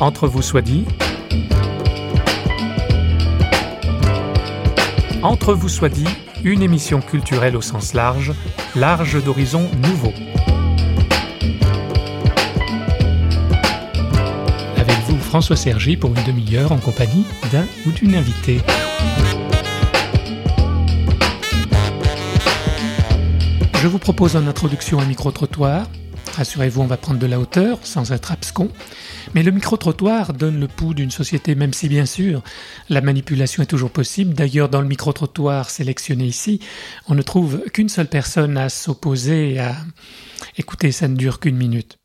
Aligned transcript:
Entre 0.00 0.26
vous 0.26 0.40
soit 0.40 0.62
dit. 0.62 0.86
Entre 5.22 5.52
vous 5.52 5.68
soit 5.68 5.90
dit, 5.90 6.08
une 6.42 6.62
émission 6.62 7.02
culturelle 7.02 7.54
au 7.54 7.60
sens 7.60 7.92
large, 7.92 8.32
large 8.74 9.22
d'horizons 9.22 9.68
nouveaux. 9.82 10.14
Avec 14.78 14.96
vous, 15.06 15.18
François 15.18 15.56
Sergi, 15.56 15.98
pour 15.98 16.16
une 16.16 16.24
demi-heure 16.24 16.72
en 16.72 16.78
compagnie 16.78 17.26
d'un 17.52 17.66
ou 17.86 17.90
d'une 17.90 18.14
invitée. 18.14 18.62
Je 23.74 23.86
vous 23.86 23.98
propose 23.98 24.34
en 24.34 24.46
introduction 24.46 24.98
un 24.98 25.04
micro-trottoir. 25.04 25.86
Rassurez-vous, 26.36 26.80
on 26.80 26.86
va 26.86 26.96
prendre 26.96 27.18
de 27.18 27.26
la 27.26 27.38
hauteur 27.38 27.78
sans 27.82 28.12
être 28.12 28.32
Mais 29.34 29.42
le 29.42 29.50
micro-trottoir 29.52 30.32
donne 30.32 30.60
le 30.60 30.68
pouls 30.68 30.94
d'une 30.94 31.10
société, 31.10 31.54
même 31.54 31.72
si 31.72 31.88
bien 31.88 32.06
sûr 32.06 32.42
la 32.88 33.00
manipulation 33.00 33.62
est 33.62 33.66
toujours 33.66 33.90
possible. 33.90 34.34
D'ailleurs, 34.34 34.68
dans 34.68 34.80
le 34.80 34.88
micro-trottoir 34.88 35.70
sélectionné 35.70 36.24
ici, 36.24 36.60
on 37.08 37.14
ne 37.14 37.22
trouve 37.22 37.62
qu'une 37.72 37.88
seule 37.88 38.08
personne 38.08 38.56
à 38.56 38.68
s'opposer 38.68 39.58
à... 39.58 39.76
Écoutez, 40.56 40.92
ça 40.92 41.08
ne 41.08 41.16
dure 41.16 41.40
qu'une 41.40 41.56
minute. 41.56 41.96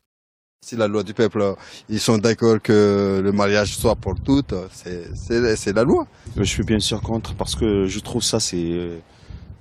Si 0.64 0.74
la 0.76 0.88
loi 0.88 1.04
du 1.04 1.14
peuple, 1.14 1.54
ils 1.88 2.00
sont 2.00 2.18
d'accord 2.18 2.60
que 2.60 3.20
le 3.22 3.32
mariage 3.32 3.76
soit 3.76 3.94
pour 3.94 4.14
toutes, 4.20 4.54
c'est 4.72 5.72
la 5.72 5.84
loi. 5.84 6.06
Je 6.36 6.42
suis 6.42 6.64
bien 6.64 6.80
sûr 6.80 7.00
contre 7.02 7.34
parce 7.34 7.54
que 7.54 7.86
je 7.86 8.00
trouve 8.00 8.22
ça 8.22 8.40
c'est 8.40 8.90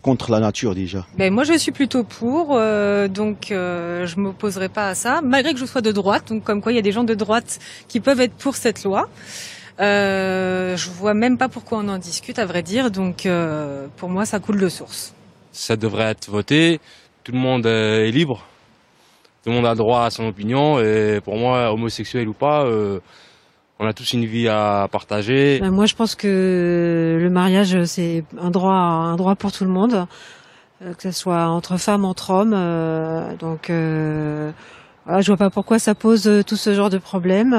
contre 0.06 0.30
la 0.30 0.40
nature 0.40 0.76
déjà. 0.76 1.04
Ben, 1.18 1.34
Moi 1.34 1.46
je 1.46 1.58
suis 1.58 1.72
plutôt 1.72 2.04
pour, 2.04 2.50
euh, 2.52 3.08
donc 3.08 3.50
euh, 3.50 4.06
je 4.06 4.20
m'opposerai 4.20 4.70
pas 4.70 4.88
à 4.88 4.94
ça, 4.94 5.22
malgré 5.24 5.52
que 5.52 5.60
je 5.60 5.66
sois 5.66 5.82
de 5.82 5.92
droite, 5.92 6.30
donc 6.30 6.44
comme 6.44 6.62
quoi 6.62 6.72
il 6.72 6.76
y 6.76 6.78
a 6.78 6.84
des 6.84 6.92
gens 6.92 7.04
de 7.04 7.16
droite 7.16 7.58
qui 7.88 8.00
peuvent 8.00 8.22
être 8.22 8.36
pour 8.36 8.56
cette 8.56 8.84
loi. 8.84 9.10
Euh, 9.80 10.78
je 10.78 10.92
vois 10.92 11.16
même 11.16 11.40
pas 11.40 11.50
pourquoi 11.50 11.80
on 11.80 11.88
en 11.88 11.98
discute 11.98 12.38
à 12.38 12.46
vrai 12.46 12.62
dire, 12.62 12.92
donc 12.92 13.26
euh, 13.26 13.88
pour 13.98 14.10
moi 14.10 14.28
ça 14.28 14.40
coule 14.40 14.60
de 14.60 14.70
source. 14.70 15.16
Ça 15.52 15.76
devrait 15.76 16.12
être 16.12 16.30
voté, 16.30 16.80
tout 17.24 17.32
le 17.32 17.40
monde 17.40 17.66
est 17.66 18.12
libre, 18.12 18.46
tout 19.44 19.50
le 19.50 19.56
monde 19.56 19.66
a 19.66 19.74
droit 19.74 20.04
à 20.04 20.12
son 20.12 20.28
opinion. 20.28 20.80
Et 20.80 21.20
pour 21.26 21.36
moi 21.36 21.74
homosexuel 21.74 22.28
ou 22.28 22.34
pas... 22.34 22.64
Euh, 23.80 23.84
on 23.84 23.88
a 23.88 23.94
tous 23.94 24.14
une 24.14 24.26
vie 24.26 24.48
à 24.48 24.88
partager. 24.92 25.60
Ben, 25.60 25.72
moi, 25.72 25.86
je 25.86 25.96
pense 25.96 26.16
que 26.16 27.18
le 27.20 27.30
mariage, 27.30 27.84
c'est 27.86 28.24
un 28.40 28.52
droit, 28.52 28.74
un 28.74 29.16
droit 29.16 29.36
pour 29.36 29.52
tout 29.52 29.66
le 29.66 29.70
monde, 29.70 30.08
euh, 30.82 30.94
que 30.94 31.04
ce 31.04 31.12
soit 31.12 31.48
entre 31.48 31.78
femmes, 31.78 32.06
entre 32.06 32.32
hommes. 32.32 32.54
Euh, 32.56 33.36
donc, 33.38 33.70
euh, 33.70 34.52
voilà, 35.06 35.22
je 35.22 35.28
vois 35.28 35.38
pas 35.38 35.50
pourquoi 35.50 35.80
ça 35.80 35.96
pose 35.96 36.44
tout 36.46 36.56
ce 36.56 36.74
genre 36.74 36.90
de 36.90 36.98
problème. 36.98 37.56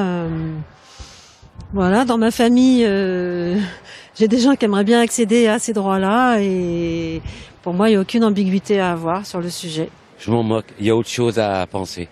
voilà, 1.72 2.04
dans 2.04 2.18
ma 2.18 2.30
famille, 2.30 2.82
j'ai 4.14 4.28
des 4.28 4.38
gens 4.38 4.54
qui 4.56 4.64
aimeraient 4.64 4.84
bien 4.84 5.00
accéder 5.00 5.46
à 5.46 5.58
ces 5.58 5.72
droits-là, 5.72 6.38
et 6.40 7.22
pour 7.62 7.74
moi, 7.74 7.88
il 7.88 7.92
n'y 7.92 7.96
a 7.96 8.00
aucune 8.00 8.24
ambiguïté 8.24 8.80
à 8.80 8.92
avoir 8.92 9.26
sur 9.26 9.40
le 9.40 9.50
sujet. 9.50 9.90
Je 10.18 10.30
m'en 10.30 10.42
moque. 10.42 10.66
Il 10.80 10.86
y 10.86 10.90
a 10.90 10.96
autre 10.96 11.08
chose 11.08 11.38
à 11.38 11.66
penser. 11.66 12.08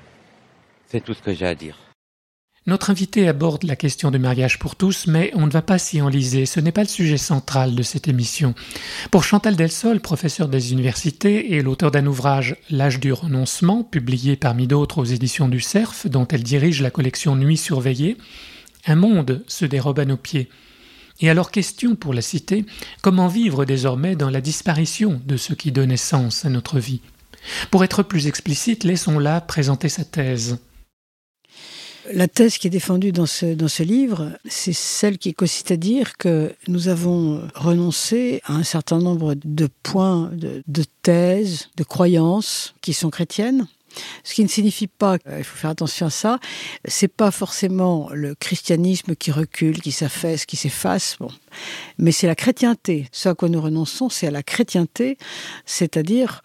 C'est 0.86 1.00
tout 1.02 1.14
ce 1.14 1.22
que 1.22 1.32
j'ai 1.32 1.47
à 1.47 1.55
dire. 1.55 1.84
Notre 2.67 2.89
invité 2.89 3.29
aborde 3.29 3.65
la 3.65 3.77
question 3.77 4.11
du 4.11 4.19
mariage 4.19 4.59
pour 4.59 4.75
tous, 4.75 5.07
mais 5.07 5.31
on 5.34 5.47
ne 5.47 5.51
va 5.51 5.61
pas 5.61 5.79
s'y 5.79 6.01
enliser, 6.01 6.47
ce 6.47 6.61
n'est 6.61 6.73
pas 6.73 6.81
le 6.81 6.89
sujet 6.89 7.19
central 7.19 7.75
de 7.75 7.83
cette 7.83 8.09
émission. 8.09 8.55
Pour 9.11 9.23
Chantal 9.23 9.55
Delsol, 9.55 10.01
professeure 10.01 10.48
des 10.48 10.73
universités 10.73 11.53
et 11.53 11.61
l'auteur 11.61 11.91
d'un 11.91 12.06
ouvrage 12.06 12.56
L'âge 12.71 13.01
du 13.01 13.12
renoncement, 13.12 13.84
publié 13.84 14.37
parmi 14.37 14.67
d'autres 14.67 14.97
aux 14.97 15.05
éditions 15.05 15.51
du 15.51 15.61
Cerf, 15.61 16.06
dont 16.06 16.27
elle 16.27 16.43
dirige 16.43 16.81
la 16.81 16.91
collection 16.91 17.37
Nuit 17.37 17.59
surveillée, 17.59 18.17
un 18.87 18.97
monde 18.97 19.45
se 19.47 19.67
dérobe 19.67 19.99
à 19.99 20.06
nos 20.06 20.17
pieds. 20.17 20.49
Et 21.21 21.28
alors 21.28 21.51
question 21.51 21.97
pour 21.97 22.15
la 22.15 22.22
cité, 22.22 22.65
comment 23.03 23.28
vivre 23.28 23.67
désormais 23.67 24.17
dans 24.17 24.31
la 24.31 24.41
disparition 24.41 25.21
de 25.27 25.37
ce 25.37 25.53
qui 25.53 25.71
donnait 25.71 25.99
sens 25.99 26.47
à 26.47 26.49
notre 26.49 26.78
vie? 26.78 27.03
Pour 27.71 27.84
être 27.84 28.03
plus 28.03 28.27
explicite, 28.27 28.84
laissons-la 28.84 29.43
présenter 29.43 29.91
sa 29.91 30.06
thèse. 30.06 30.56
La 32.12 32.28
thèse 32.28 32.59
qui 32.59 32.66
est 32.66 32.70
défendue 32.70 33.12
dans 33.12 33.26
ce, 33.26 33.82
livre, 33.82 34.31
c'est 34.47 34.75
celle 34.75 35.19
qui 35.19 35.32
consiste 35.32 35.70
à 35.70 35.76
dire 35.76 36.16
que 36.16 36.54
nous 36.69 36.88
avons 36.88 37.42
renoncé 37.54 38.42
à 38.44 38.54
un 38.54 38.62
certain 38.62 38.98
nombre 38.98 39.34
de 39.44 39.69
points, 39.82 40.31
de, 40.32 40.62
de 40.66 40.84
thèses, 41.03 41.70
de 41.76 41.84
croyances 41.84 42.75
qui 42.82 42.93
sont 42.93 43.10
chrétiennes, 43.10 43.66
ce 44.22 44.34
qui 44.34 44.43
ne 44.43 44.49
signifie 44.49 44.87
pas, 44.87 45.16
euh, 45.27 45.38
il 45.38 45.44
faut 45.44 45.56
faire 45.56 45.71
attention 45.71 46.06
à 46.06 46.10
ça, 46.10 46.38
c'est 46.87 47.09
pas 47.09 47.31
forcément 47.31 48.09
le 48.12 48.34
christianisme 48.34 49.15
qui 49.15 49.31
recule, 49.31 49.81
qui 49.81 49.93
s'affaisse, 49.93 50.47
qui 50.47 50.56
s'efface, 50.56 51.16
bon. 51.21 51.31
mais 51.99 52.12
c'est 52.12 52.27
la 52.27 52.34
chrétienté. 52.34 53.09
Ce 53.12 53.28
à 53.28 53.34
quoi 53.34 53.49
nous 53.49 53.60
renonçons, 53.60 54.09
c'est 54.09 54.27
à 54.27 54.31
la 54.31 54.43
chrétienté, 54.43 55.19
c'est-à-dire 55.66 56.43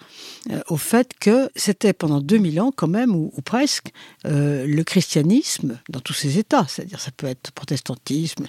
euh, 0.52 0.62
au 0.70 0.78
fait 0.78 1.12
que 1.20 1.50
c'était 1.56 1.94
pendant 1.94 2.22
2000 2.22 2.62
ans 2.62 2.72
quand 2.76 2.88
même, 2.88 3.16
ou, 3.16 3.32
presque, 3.44 3.92
euh, 4.26 4.66
le 4.68 4.84
christianisme 4.84 5.80
dans 5.90 6.00
tous 6.00 6.14
ses 6.14 6.38
états, 6.38 6.66
c'est-à-dire 6.68 7.00
ça 7.00 7.12
peut 7.16 7.28
être 7.28 7.52
protestantisme, 7.52 8.46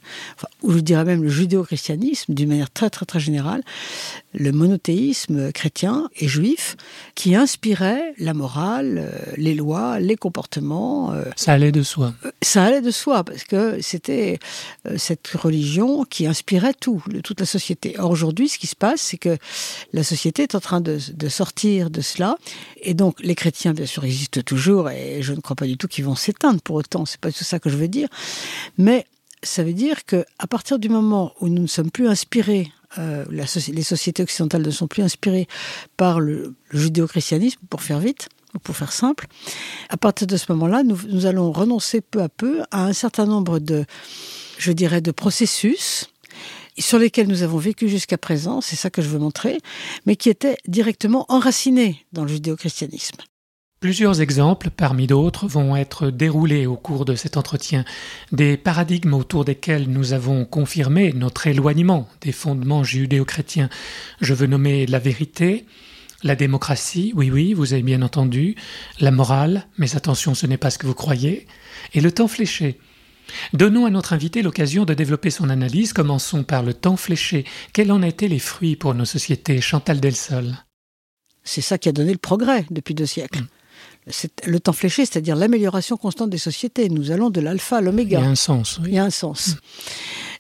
ou 0.63 0.73
je 0.73 0.81
dirais 0.81 1.05
même 1.05 1.23
le 1.23 1.29
judéo-christianisme 1.29 2.35
d'une 2.35 2.49
manière 2.49 2.71
très 2.71 2.91
très 2.91 3.07
très 3.07 3.21
générale, 3.21 3.63
le 4.33 4.53
monothéisme 4.53 5.53
chrétien 5.53 6.09
et 6.17 6.29
juif 6.29 6.77
qui 7.15 7.35
inspirait 7.35 8.15
la 8.19 8.35
morale, 8.35 8.99
euh, 8.99 9.33
les 9.37 9.55
lois, 9.55 9.99
les 9.99 10.17
comportements. 10.17 11.13
Euh, 11.13 11.25
ça 11.37 11.53
allait 11.53 11.73
de 11.73 11.83
soi. 11.83 12.15
Euh, 12.25 12.31
ça 12.43 12.65
allait 12.65 12.81
de 12.81 12.91
soi 12.91 13.25
parce 13.25 13.45
que 13.45 13.81
c'était 13.81 14.39
cette 14.97 15.29
religion 15.29 16.05
qui 16.05 16.27
inspirait 16.27 16.75
tout, 16.75 17.03
toute 17.25 17.41
la 17.41 17.47
société. 17.47 17.97
Or 17.99 18.11
aujourd'hui, 18.11 18.49
ce 18.49 18.59
qui 18.59 18.67
se 18.67 18.77
passe, 18.77 19.01
c'est 19.01 19.19
que 19.19 19.37
la 19.93 20.05
société 20.05 20.43
est 20.43 20.55
en 20.55 20.61
train 20.61 20.81
de, 20.81 20.99
de 21.13 21.29
sortir 21.29 21.91
de 21.91 22.01
cela, 22.01 22.37
et 22.83 22.95
donc 22.95 23.21
les 23.21 23.35
chrétiens, 23.35 23.73
bien 23.73 23.87
sûr, 23.87 24.05
existent 24.05 24.41
toujours, 24.43 24.91
et 24.91 25.23
je 25.23 25.33
ne 25.33 25.41
crois 25.41 25.57
pas 25.57 25.67
du 25.67 25.77
tout 25.77 25.89
qu'ils 25.89 26.05
vont 26.05 26.15
s'éteindre 26.15 26.61
pour 26.61 26.77
autant. 26.77 27.05
C'est 27.05 27.21
pas 27.21 27.33
tout 27.33 27.45
ça 27.45 27.59
que 27.59 27.71
je 27.71 27.77
veux 27.77 27.89
dire, 27.89 28.09
mais 28.79 29.07
ça 29.43 29.63
veut 29.63 29.73
dire 29.73 30.05
que 30.05 30.25
à 30.39 30.47
partir 30.47 30.79
du 30.79 30.89
moment 30.89 31.33
où 31.41 31.49
nous 31.49 31.63
ne 31.63 31.67
sommes 31.67 31.91
plus 31.91 32.09
inspirés 32.09 32.71
euh, 32.99 33.25
les 33.31 33.83
sociétés 33.83 34.23
occidentales 34.23 34.63
ne 34.63 34.71
sont 34.71 34.89
plus 34.89 35.03
inspirées 35.03 35.47
par 35.97 36.21
le, 36.21 36.55
judéo-christianisme, 36.73 37.61
pour 37.69 37.83
faire 37.83 38.01
vite, 38.01 38.29
ou 38.55 38.59
pour 38.59 38.77
faire 38.77 38.93
simple. 38.93 39.27
À 39.89 39.97
partir 39.97 40.27
de 40.27 40.37
ce 40.37 40.51
moment-là, 40.53 40.83
nous, 40.83 40.99
nous, 41.09 41.27
allons 41.27 41.53
renoncer 41.53 42.01
peu 42.01 42.23
à 42.23 42.29
peu 42.29 42.63
à 42.71 42.85
un 42.85 42.93
certain 42.93 43.27
nombre 43.27 43.59
de, 43.59 43.85
je 44.59 44.73
dirais, 44.73 45.01
de 45.01 45.13
processus 45.13 46.11
sur 46.79 46.99
lesquels 46.99 47.29
nous 47.29 47.43
avons 47.43 47.59
vécu 47.59 47.89
jusqu'à 47.89 48.19
présent, 48.19 48.61
c'est 48.61 48.77
ça 48.77 48.91
que 48.91 49.03
je 49.03 49.09
veux 49.09 49.19
montrer, 49.19 49.59
mais 50.07 50.17
qui 50.17 50.31
étaient 50.31 50.57
directement 50.67 51.27
enracinés 51.29 52.07
dans 52.13 52.23
le 52.23 52.29
judéo-christianisme. 52.29 53.19
Plusieurs 53.81 54.21
exemples, 54.21 54.69
parmi 54.69 55.07
d'autres, 55.07 55.49
vont 55.49 55.75
être 55.75 56.11
déroulés 56.11 56.67
au 56.67 56.77
cours 56.77 57.07
de 57.07 57.15
cet 57.15 57.39
entretien, 57.39 57.87
des 58.31 58.59
paradigmes 58.59 59.15
autour 59.15 59.47
desquels 59.47 59.89
nous 59.89 60.13
avons 60.13 60.45
confirmé 60.45 61.15
notre 61.15 61.47
éloignement 61.47 62.07
des 62.21 62.33
fondements 62.33 62.85
judéo-chrétiens. 62.85 63.71
Je 64.21 64.35
veux 64.35 64.47
nommer 64.47 64.85
la 64.85 64.99
vérité, 64.99 65.65
la 66.23 66.37
démocratie, 66.37 67.15
oui 67.17 67.31
oui, 67.31 67.55
vous 67.55 67.73
avez 67.73 67.83
bien 67.83 68.03
entendu, 68.03 68.55
la 68.99 69.11
morale, 69.11 69.67
mais 69.79 69.97
attention, 69.97 70.35
ce 70.35 70.47
n'est 70.47 70.59
pas 70.59 70.69
ce 70.69 70.77
que 70.77 70.87
vous 70.87 70.93
croyez, 70.93 71.47
et 71.95 72.03
le 72.03 72.13
temps 72.13 72.29
fléché. 72.29 72.79
Donnons 73.55 73.87
à 73.87 73.91
notre 73.91 74.13
invité 74.13 74.43
l'occasion 74.43 74.85
de 74.85 74.93
développer 74.93 75.31
son 75.31 75.49
analyse. 75.49 75.95
Commençons 75.95 76.45
par 76.45 76.63
le 76.63 76.75
temps 76.75 76.97
fléché. 76.97 77.47
Quels 77.73 77.93
en 77.93 78.03
étaient 78.03 78.29
les 78.29 78.41
fruits 78.41 78.77
pour 78.77 78.93
nos 78.93 79.07
sociétés 79.07 79.63
Chantal 79.63 80.01
Delsol? 80.01 80.59
C'est 81.45 81.63
ça 81.63 81.79
qui 81.79 81.89
a 81.89 81.93
donné 81.93 82.13
le 82.13 82.19
progrès 82.19 82.67
depuis 82.71 82.93
deux 82.93 83.07
siècles. 83.07 83.45
Le 84.47 84.61
temps 84.61 84.73
fléché, 84.73 85.05
c'est-à-dire 85.05 85.37
l'amélioration 85.37 85.97
constante 85.97 86.31
des 86.31 86.39
sociétés. 86.39 86.89
Nous 86.89 87.11
allons 87.11 87.31
de 87.31 87.41
l'alpha 87.41 87.79
à 87.79 87.81
l'oméga. 87.81 88.19
Il 88.19 88.25
y 88.25 88.27
a 88.27 88.31
un 88.31 88.35
sens. 88.35 88.79
Oui. 88.79 88.89
Il 88.89 88.95
y 88.95 88.99
a 88.99 89.05
un 89.05 89.11
sens. 89.11 89.57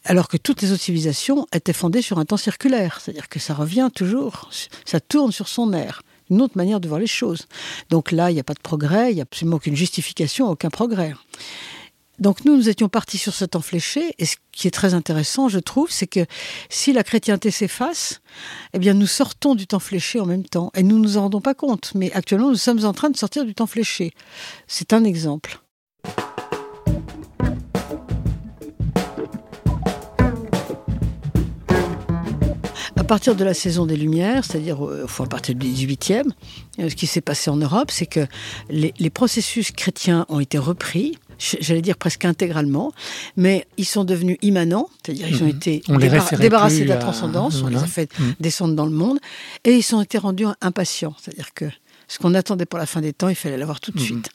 Alors 0.04 0.28
que 0.28 0.36
toutes 0.36 0.62
les 0.62 0.72
autres 0.72 0.82
civilisations 0.82 1.46
étaient 1.52 1.74
fondées 1.74 2.02
sur 2.02 2.18
un 2.18 2.24
temps 2.24 2.38
circulaire, 2.38 3.00
c'est-à-dire 3.00 3.28
que 3.28 3.38
ça 3.38 3.54
revient 3.54 3.90
toujours, 3.94 4.50
ça 4.84 4.98
tourne 5.00 5.30
sur 5.30 5.48
son 5.48 5.72
air. 5.72 6.02
Une 6.30 6.40
autre 6.40 6.56
manière 6.56 6.80
de 6.80 6.88
voir 6.88 7.00
les 7.00 7.06
choses. 7.06 7.46
Donc 7.90 8.12
là, 8.12 8.30
il 8.30 8.34
n'y 8.34 8.40
a 8.40 8.44
pas 8.44 8.54
de 8.54 8.60
progrès, 8.60 9.10
il 9.10 9.16
n'y 9.16 9.20
a 9.20 9.22
absolument 9.22 9.56
aucune 9.56 9.76
justification, 9.76 10.48
aucun 10.48 10.70
progrès. 10.70 11.12
Donc 12.20 12.44
nous, 12.44 12.54
nous 12.56 12.68
étions 12.68 12.90
partis 12.90 13.16
sur 13.16 13.34
ce 13.34 13.46
temps 13.46 13.62
fléché, 13.62 14.14
et 14.18 14.26
ce 14.26 14.36
qui 14.52 14.68
est 14.68 14.70
très 14.70 14.92
intéressant, 14.92 15.48
je 15.48 15.58
trouve, 15.58 15.90
c'est 15.90 16.06
que 16.06 16.26
si 16.68 16.92
la 16.92 17.02
chrétienté 17.02 17.50
s'efface, 17.50 18.20
eh 18.74 18.78
bien 18.78 18.92
nous 18.92 19.06
sortons 19.06 19.54
du 19.54 19.66
temps 19.66 19.78
fléché 19.78 20.20
en 20.20 20.26
même 20.26 20.44
temps, 20.44 20.70
et 20.76 20.82
nous 20.82 20.98
ne 20.98 21.02
nous 21.02 21.16
en 21.16 21.22
rendons 21.22 21.40
pas 21.40 21.54
compte. 21.54 21.92
Mais 21.94 22.12
actuellement, 22.12 22.50
nous 22.50 22.56
sommes 22.56 22.84
en 22.84 22.92
train 22.92 23.08
de 23.08 23.16
sortir 23.16 23.46
du 23.46 23.54
temps 23.54 23.66
fléché. 23.66 24.12
C'est 24.66 24.92
un 24.92 25.04
exemple. 25.04 25.60
à 32.96 33.04
partir 33.10 33.34
de 33.34 33.42
la 33.42 33.54
saison 33.54 33.86
des 33.86 33.96
Lumières, 33.96 34.44
c'est-à-dire 34.44 34.86
euh, 34.86 35.04
à 35.18 35.26
partir 35.26 35.56
du 35.56 35.66
18e, 35.66 36.30
euh, 36.78 36.88
ce 36.88 36.94
qui 36.94 37.08
s'est 37.08 37.20
passé 37.20 37.50
en 37.50 37.56
Europe, 37.56 37.90
c'est 37.90 38.06
que 38.06 38.24
les, 38.68 38.94
les 39.00 39.10
processus 39.10 39.72
chrétiens 39.72 40.26
ont 40.28 40.38
été 40.38 40.58
repris, 40.58 41.18
j'allais 41.40 41.82
dire 41.82 41.96
presque 41.96 42.24
intégralement, 42.24 42.92
mais 43.36 43.66
ils 43.78 43.84
sont 43.86 44.04
devenus 44.04 44.36
immanents, 44.42 44.88
c'est-à-dire 45.04 45.26
ils 45.28 45.42
ont 45.42 45.46
Mhm. 45.46 45.56
été 45.56 45.82
On 45.88 45.96
débar- 45.96 46.36
débarrassés 46.38 46.84
de 46.84 46.88
la 46.88 46.96
à- 46.96 46.98
transcendance, 46.98 47.62
on 47.62 47.68
les 47.68 47.76
a 47.78 47.86
fait 47.86 48.10
Mhm. 48.18 48.34
descendre 48.40 48.74
dans 48.74 48.86
le 48.86 48.92
monde, 48.92 49.18
et 49.64 49.72
ils 49.74 49.94
ont 49.94 50.02
été 50.02 50.18
rendus 50.18 50.46
impatients, 50.60 51.14
c'est-à-dire 51.20 51.52
que 51.54 51.64
ce 52.08 52.18
qu'on 52.18 52.34
attendait 52.34 52.66
pour 52.66 52.78
la 52.80 52.86
fin 52.86 53.00
des 53.00 53.12
temps, 53.12 53.28
il 53.28 53.36
fallait 53.36 53.56
l'avoir 53.56 53.78
tout 53.78 53.92
de 53.92 53.98
Mhm. 54.00 54.04
suite. 54.04 54.30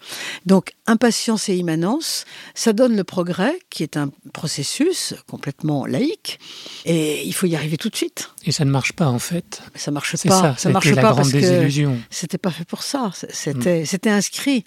Donc, 0.45 0.71
impatience 0.87 1.49
et 1.49 1.55
immanence, 1.57 2.23
ça 2.53 2.71
donne 2.71 2.95
le 2.95 3.03
progrès, 3.03 3.59
qui 3.69 3.83
est 3.83 3.97
un 3.97 4.09
processus 4.31 5.13
complètement 5.29 5.85
laïque, 5.85 6.39
et 6.85 7.25
il 7.27 7.33
faut 7.33 7.47
y 7.47 7.55
arriver 7.55 7.75
tout 7.77 7.89
de 7.89 7.95
suite. 7.97 8.29
Et 8.45 8.53
ça 8.53 8.63
ne 8.63 8.71
marche 8.71 8.93
pas 8.93 9.07
en 9.07 9.19
fait. 9.19 9.61
Ça 9.75 9.91
marche 9.91 10.15
pas. 10.25 10.41
ça, 10.41 10.55
ça 10.57 10.69
marche 10.69 10.85
la 10.87 10.95
pas 11.01 11.11
grande 11.11 11.17
parce 11.17 11.31
que 11.33 11.79
c'était 12.09 12.37
pas 12.37 12.51
fait 12.51 12.63
pour 12.65 12.81
ça. 12.81 13.11
C'était, 13.29 13.83
c'était 13.85 14.09
inscrit 14.09 14.63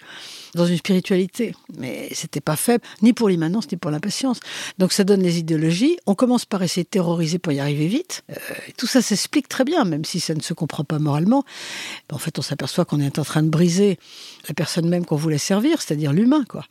dans 0.55 0.65
une 0.65 0.77
spiritualité, 0.77 1.53
mais 1.77 2.09
c'était 2.13 2.41
pas 2.41 2.55
fait 2.55 2.81
ni 3.01 3.13
pour 3.13 3.29
l'immanence 3.29 3.71
ni 3.71 3.77
pour 3.77 3.91
l'impatience. 3.91 4.39
Donc 4.77 4.91
ça 4.93 5.03
donne 5.03 5.21
les 5.21 5.37
idéologies. 5.39 5.97
On 6.05 6.15
commence 6.15 6.45
par 6.45 6.63
essayer 6.63 6.83
de 6.83 6.89
terroriser 6.89 7.39
pour 7.39 7.53
y 7.53 7.59
arriver 7.59 7.87
vite. 7.87 8.23
Euh, 8.31 8.35
tout 8.77 8.87
ça 8.87 9.01
s'explique 9.01 9.47
très 9.47 9.63
bien, 9.63 9.85
même 9.85 10.05
si 10.05 10.19
ça 10.19 10.33
ne 10.33 10.41
se 10.41 10.53
comprend 10.53 10.83
pas 10.83 10.99
moralement. 10.99 11.43
En 12.11 12.17
fait, 12.17 12.37
on 12.39 12.41
s'aperçoit 12.41 12.85
qu'on 12.85 12.99
est 12.99 13.19
en 13.19 13.23
train 13.23 13.43
de 13.43 13.49
briser 13.49 13.99
la 14.47 14.53
personne 14.53 14.87
même 14.89 15.05
qu'on 15.05 15.15
voulait 15.15 15.37
servir, 15.37 15.81
c'est-à-dire 15.81 16.13
l'humain, 16.13 16.43
quoi. 16.47 16.65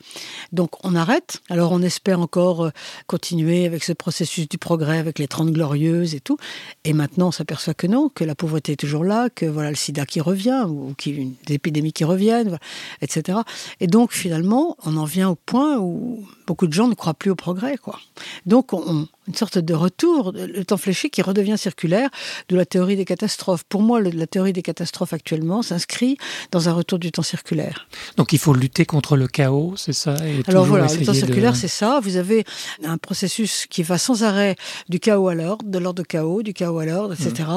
Donc 0.51 0.83
on 0.85 0.95
arrête. 0.95 1.39
Alors 1.49 1.71
on 1.71 1.81
espère 1.81 2.19
encore 2.19 2.65
euh, 2.65 2.69
continuer 3.07 3.65
avec 3.65 3.83
ce 3.83 3.93
processus 3.93 4.47
du 4.49 4.57
progrès, 4.57 4.97
avec 4.97 5.19
les 5.19 5.27
30 5.27 5.51
glorieuses 5.51 6.15
et 6.15 6.19
tout. 6.19 6.37
Et 6.83 6.93
maintenant, 6.93 7.27
on 7.29 7.31
s'aperçoit 7.31 7.73
que 7.73 7.87
non, 7.87 8.09
que 8.09 8.23
la 8.23 8.35
pauvreté 8.35 8.73
est 8.73 8.75
toujours 8.75 9.03
là, 9.03 9.29
que 9.29 9.45
voilà 9.45 9.69
le 9.69 9.75
sida 9.75 10.05
qui 10.05 10.21
revient, 10.21 10.65
ou 10.67 10.93
y 11.05 11.09
a 11.09 11.13
une- 11.13 11.33
des 11.45 11.53
épidémies 11.55 11.93
qui 11.93 12.03
reviennent, 12.03 12.57
etc. 13.01 13.39
Et 13.79 13.87
donc, 13.87 14.11
finalement, 14.11 14.75
on 14.85 14.97
en 14.97 15.05
vient 15.05 15.29
au 15.29 15.35
point 15.35 15.77
où 15.77 16.27
beaucoup 16.49 16.65
de 16.67 16.73
gens 16.73 16.87
ne 16.87 16.95
croient 16.95 17.13
plus 17.13 17.29
au 17.29 17.35
progrès, 17.35 17.77
quoi. 17.77 17.99
Donc, 18.47 18.73
on, 18.73 18.81
on- 18.87 19.07
une 19.27 19.35
sorte 19.35 19.59
de 19.59 19.75
retour, 19.75 20.33
le 20.33 20.63
temps 20.65 20.77
fléché 20.77 21.11
qui 21.11 21.21
redevient 21.21 21.55
circulaire 21.55 22.09
de 22.49 22.55
la 22.55 22.65
théorie 22.65 22.95
des 22.95 23.05
catastrophes. 23.05 23.63
Pour 23.69 23.83
moi, 23.83 23.99
le- 24.01 24.09
la 24.09 24.25
théorie 24.25 24.53
des 24.53 24.63
catastrophes 24.63 25.13
actuellement 25.13 25.61
s'inscrit 25.61 26.17
dans 26.51 26.67
un 26.67 26.73
retour 26.73 26.97
du 26.97 27.11
temps 27.11 27.21
circulaire. 27.21 27.87
Donc 28.17 28.33
il 28.33 28.39
faut 28.39 28.55
lutter 28.55 28.85
contre 28.85 29.15
le 29.17 29.27
chaos, 29.27 29.75
c'est 29.77 29.93
ça 29.93 30.15
et 30.27 30.41
Alors 30.47 30.65
voilà, 30.65 30.85
le 30.91 31.05
temps 31.05 31.11
de- 31.11 31.17
circulaire, 31.17 31.55
c'est 31.55 31.67
ça. 31.67 31.99
Vous 32.01 32.15
avez 32.17 32.43
un 32.83 32.97
processus 32.97 33.67
qui 33.69 33.83
va 33.83 33.99
sans 33.99 34.23
arrêt 34.23 34.55
du 34.89 34.99
chaos 34.99 35.27
à 35.27 35.35
l'ordre, 35.35 35.63
de 35.63 35.77
l'ordre 35.77 36.01
au 36.01 36.05
chaos, 36.05 36.41
du 36.41 36.55
chaos 36.55 36.79
à 36.79 36.85
l'ordre, 36.85 37.13
etc. 37.13 37.47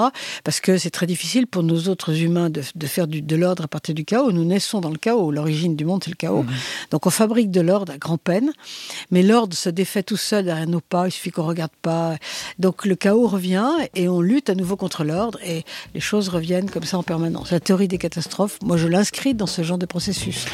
Parce 0.44 0.60
que 0.60 0.76
c'est 0.76 0.90
très 0.90 1.06
difficile 1.06 1.46
pour 1.46 1.62
nous 1.62 1.88
autres 1.88 2.12
humains 2.20 2.50
de, 2.50 2.62
de 2.74 2.86
faire 2.86 3.06
du, 3.06 3.22
de 3.22 3.36
l'ordre 3.36 3.64
à 3.64 3.68
partir 3.68 3.94
du 3.94 4.04
chaos. 4.04 4.30
Nous 4.30 4.44
naissons 4.44 4.82
dans 4.82 4.90
le 4.90 4.98
chaos. 4.98 5.30
L'origine 5.30 5.74
du 5.74 5.86
monde, 5.86 6.02
c'est 6.04 6.10
le 6.10 6.16
chaos. 6.16 6.44
Donc 6.90 7.06
on 7.06 7.10
fabrique 7.10 7.50
de 7.50 7.62
l'ordre 7.62 7.94
à 7.94 7.96
grand-peine. 7.96 8.52
Mais 9.10 9.22
l'ordre 9.22 9.56
se 9.56 9.68
défait 9.68 10.02
tout 10.02 10.16
seul 10.16 10.44
derrière 10.44 10.66
nos 10.66 10.80
pas. 10.80 11.08
Il 11.08 11.10
suffit 11.10 11.30
qu'on 11.30 11.46
regarde 11.46 11.72
pas. 11.82 12.16
Donc 12.58 12.84
le 12.84 12.94
chaos 12.94 13.26
revient 13.26 13.70
et 13.94 14.08
on 14.08 14.20
lutte 14.20 14.50
à 14.50 14.54
nouveau 14.54 14.76
contre 14.76 15.04
l'ordre 15.04 15.38
et 15.44 15.64
les 15.94 16.00
choses 16.00 16.28
reviennent 16.28 16.70
comme 16.70 16.84
ça 16.84 16.98
en 16.98 17.02
permanence. 17.02 17.50
La 17.50 17.60
théorie 17.60 17.88
des 17.88 17.98
catastrophes, 17.98 18.58
moi 18.62 18.76
je 18.76 18.88
l'inscris 18.88 19.34
dans 19.34 19.46
ce 19.46 19.62
genre 19.62 19.78
de 19.78 19.86
processus. 19.86 20.46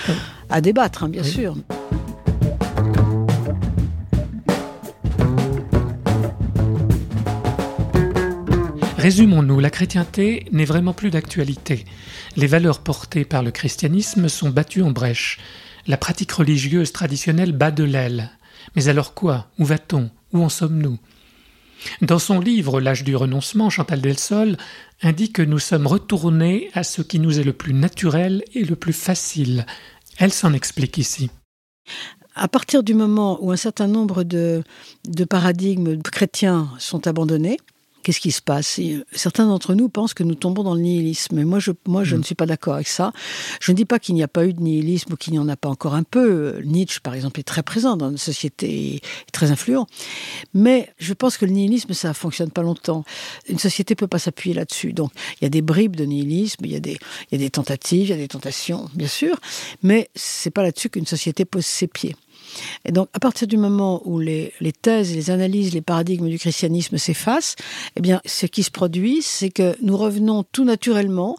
À 0.50 0.60
débattre, 0.60 1.04
hein, 1.04 1.08
bien 1.08 1.22
sûr. 1.22 1.56
Résumons-nous, 8.98 9.60
la 9.60 9.70
chrétienté 9.70 10.46
n'est 10.50 10.64
vraiment 10.64 10.92
plus 10.92 11.10
d'actualité. 11.10 11.84
Les 12.36 12.48
valeurs 12.48 12.80
portées 12.80 13.25
par 13.25 13.44
le 13.44 13.52
christianisme 13.52 14.28
sont 14.28 14.50
battues 14.50 14.82
en 14.82 14.90
brèche. 14.90 15.38
La 15.88 15.96
pratique 15.96 16.32
religieuse 16.32 16.93
traditionnelle 16.93 17.52
bat 17.52 17.70
de 17.70 17.82
l'aile. 17.82 18.31
Mais 18.76 18.88
alors 18.88 19.14
quoi? 19.14 19.49
Où 19.58 19.64
va-t-on? 19.64 20.11
Où 20.35 20.44
en 20.44 20.50
sommes-nous? 20.50 20.99
Dans 22.02 22.19
son 22.19 22.40
livre 22.40 22.79
L'âge 22.79 23.05
du 23.05 23.17
renoncement, 23.17 23.70
Chantal 23.70 24.02
Delsol 24.02 24.58
indique 25.00 25.37
que 25.37 25.43
nous 25.43 25.58
sommes 25.58 25.87
retournés 25.87 26.69
à 26.75 26.82
ce 26.82 27.00
qui 27.00 27.19
nous 27.19 27.40
est 27.40 27.44
le 27.44 27.55
plus 27.55 27.73
naturel 27.73 28.44
et 28.52 28.64
le 28.64 28.76
plus 28.76 28.93
facile. 28.93 29.64
Elle 30.19 30.32
s'en 30.32 30.52
explique 30.52 30.99
ici. 30.99 31.31
À 32.35 32.49
partir 32.49 32.82
du 32.82 32.93
moment 32.93 33.38
où 33.43 33.50
un 33.50 33.56
certain 33.56 33.87
nombre 33.87 34.25
de, 34.25 34.62
de 35.08 35.25
paradigmes 35.25 36.02
chrétiens 36.02 36.69
sont 36.79 37.06
abandonnés, 37.06 37.56
qu'est-ce 38.08 38.20
qui 38.20 38.32
se 38.32 38.40
passe 38.40 38.78
Et, 38.78 38.94
euh, 38.94 39.05
Certains 39.12 39.46
d'entre 39.46 39.75
nous 39.75 39.90
pensent 39.90 40.14
que 40.14 40.22
nous 40.22 40.34
tombons 40.34 40.62
dans 40.62 40.75
le 40.75 40.81
nihilisme. 40.81 41.37
Mais 41.37 41.44
moi, 41.44 41.58
je, 41.58 41.72
moi, 41.87 42.05
je 42.05 42.16
Mm. 42.16 42.19
ne 42.20 42.25
suis 42.25 42.34
pas 42.34 42.46
d'accord 42.46 42.72
avec 42.75 42.88
ça. 42.88 43.12
Je 43.60 43.70
ne 43.70 43.76
dis 43.76 43.84
pas 43.84 43.99
qu'il 43.99 44.14
n'y 44.14 44.22
a 44.22 44.28
pas 44.28 44.46
eu 44.46 44.55
de 44.55 44.62
nihilisme 44.62 45.12
ou 45.12 45.16
qu'il 45.16 45.34
n'y 45.34 45.38
en 45.38 45.46
a 45.50 45.56
pas 45.56 45.69
encore 45.69 45.94
un 45.94 46.05
peu. 46.05 46.31
Euh, 46.56 46.62
Nietzsche, 46.64 47.00
par 47.02 47.12
exemple, 47.14 47.38
est 47.38 47.43
très 47.43 47.62
présent 47.62 47.99
dans 47.99 48.10
notre 48.10 48.22
société, 48.22 48.94
est 48.96 49.31
très 49.31 49.50
influent. 49.50 49.87
Mais 50.55 50.90
je 50.99 51.12
pense 51.12 51.37
que 51.37 51.44
le 51.44 51.52
nihilisme, 51.52 51.93
ça 51.93 52.14
fonctionne 52.14 52.50
pas 52.50 52.62
longtemps. 52.62 53.05
Une 53.46 53.58
société 53.58 53.94
peut 53.94 54.06
pas 54.06 54.19
s'appuyer 54.19 54.54
là-dessus. 54.54 54.94
Donc, 54.94 55.12
il 55.38 55.44
y 55.44 55.46
a 55.46 55.50
des 55.50 55.61
bribes 55.61 55.94
de 55.96 56.04
nihilisme, 56.06 56.64
il 56.64 56.72
y 56.72 56.76
a 56.76 56.81
des, 56.81 56.99
il 57.31 57.32
y 57.32 57.34
a 57.34 57.38
des 57.38 57.50
tentatives, 57.50 58.06
il 58.06 58.11
y 58.11 58.12
a 58.14 58.16
des 58.16 58.28
tentations, 58.28 58.88
bien 58.94 59.06
sûr. 59.08 59.37
Mais 59.82 60.08
c'est 60.14 60.50
pas 60.50 60.62
là-dessus 60.62 60.88
qu'une 60.88 61.04
société 61.06 61.44
pose 61.44 61.66
ses 61.66 61.88
pieds. 61.88 62.16
Et 62.84 62.92
donc, 62.92 63.08
à 63.12 63.18
partir 63.18 63.48
du 63.48 63.56
moment 63.56 64.02
où 64.04 64.18
les, 64.18 64.52
les 64.60 64.72
thèses, 64.72 65.14
les 65.14 65.30
analyses, 65.30 65.74
les 65.74 65.80
paradigmes 65.80 66.28
du 66.28 66.38
christianisme 66.38 66.98
s'effacent, 66.98 67.56
eh 67.96 68.00
bien, 68.00 68.20
ce 68.24 68.46
qui 68.46 68.62
se 68.62 68.70
produit, 68.70 69.22
c'est 69.22 69.50
que 69.50 69.76
nous 69.82 69.96
revenons 69.96 70.44
tout 70.52 70.64
naturellement, 70.64 71.36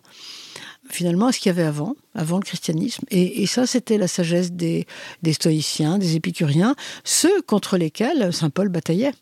finalement, 0.89 1.27
à 1.27 1.31
ce 1.31 1.39
qu'il 1.39 1.49
y 1.49 1.51
avait 1.51 1.63
avant, 1.63 1.95
avant 2.15 2.37
le 2.37 2.43
christianisme. 2.43 3.03
Et, 3.11 3.45
ça, 3.45 3.65
c'était 3.65 3.97
la 3.97 4.07
sagesse 4.07 4.51
des, 4.51 4.87
des 5.23 5.33
stoïciens, 5.33 5.97
des 5.97 6.15
épicuriens, 6.15 6.75
ceux 7.03 7.41
contre 7.43 7.77
lesquels 7.77 8.33
saint 8.33 8.49
Paul 8.49 8.69
bataillait. 8.69 9.13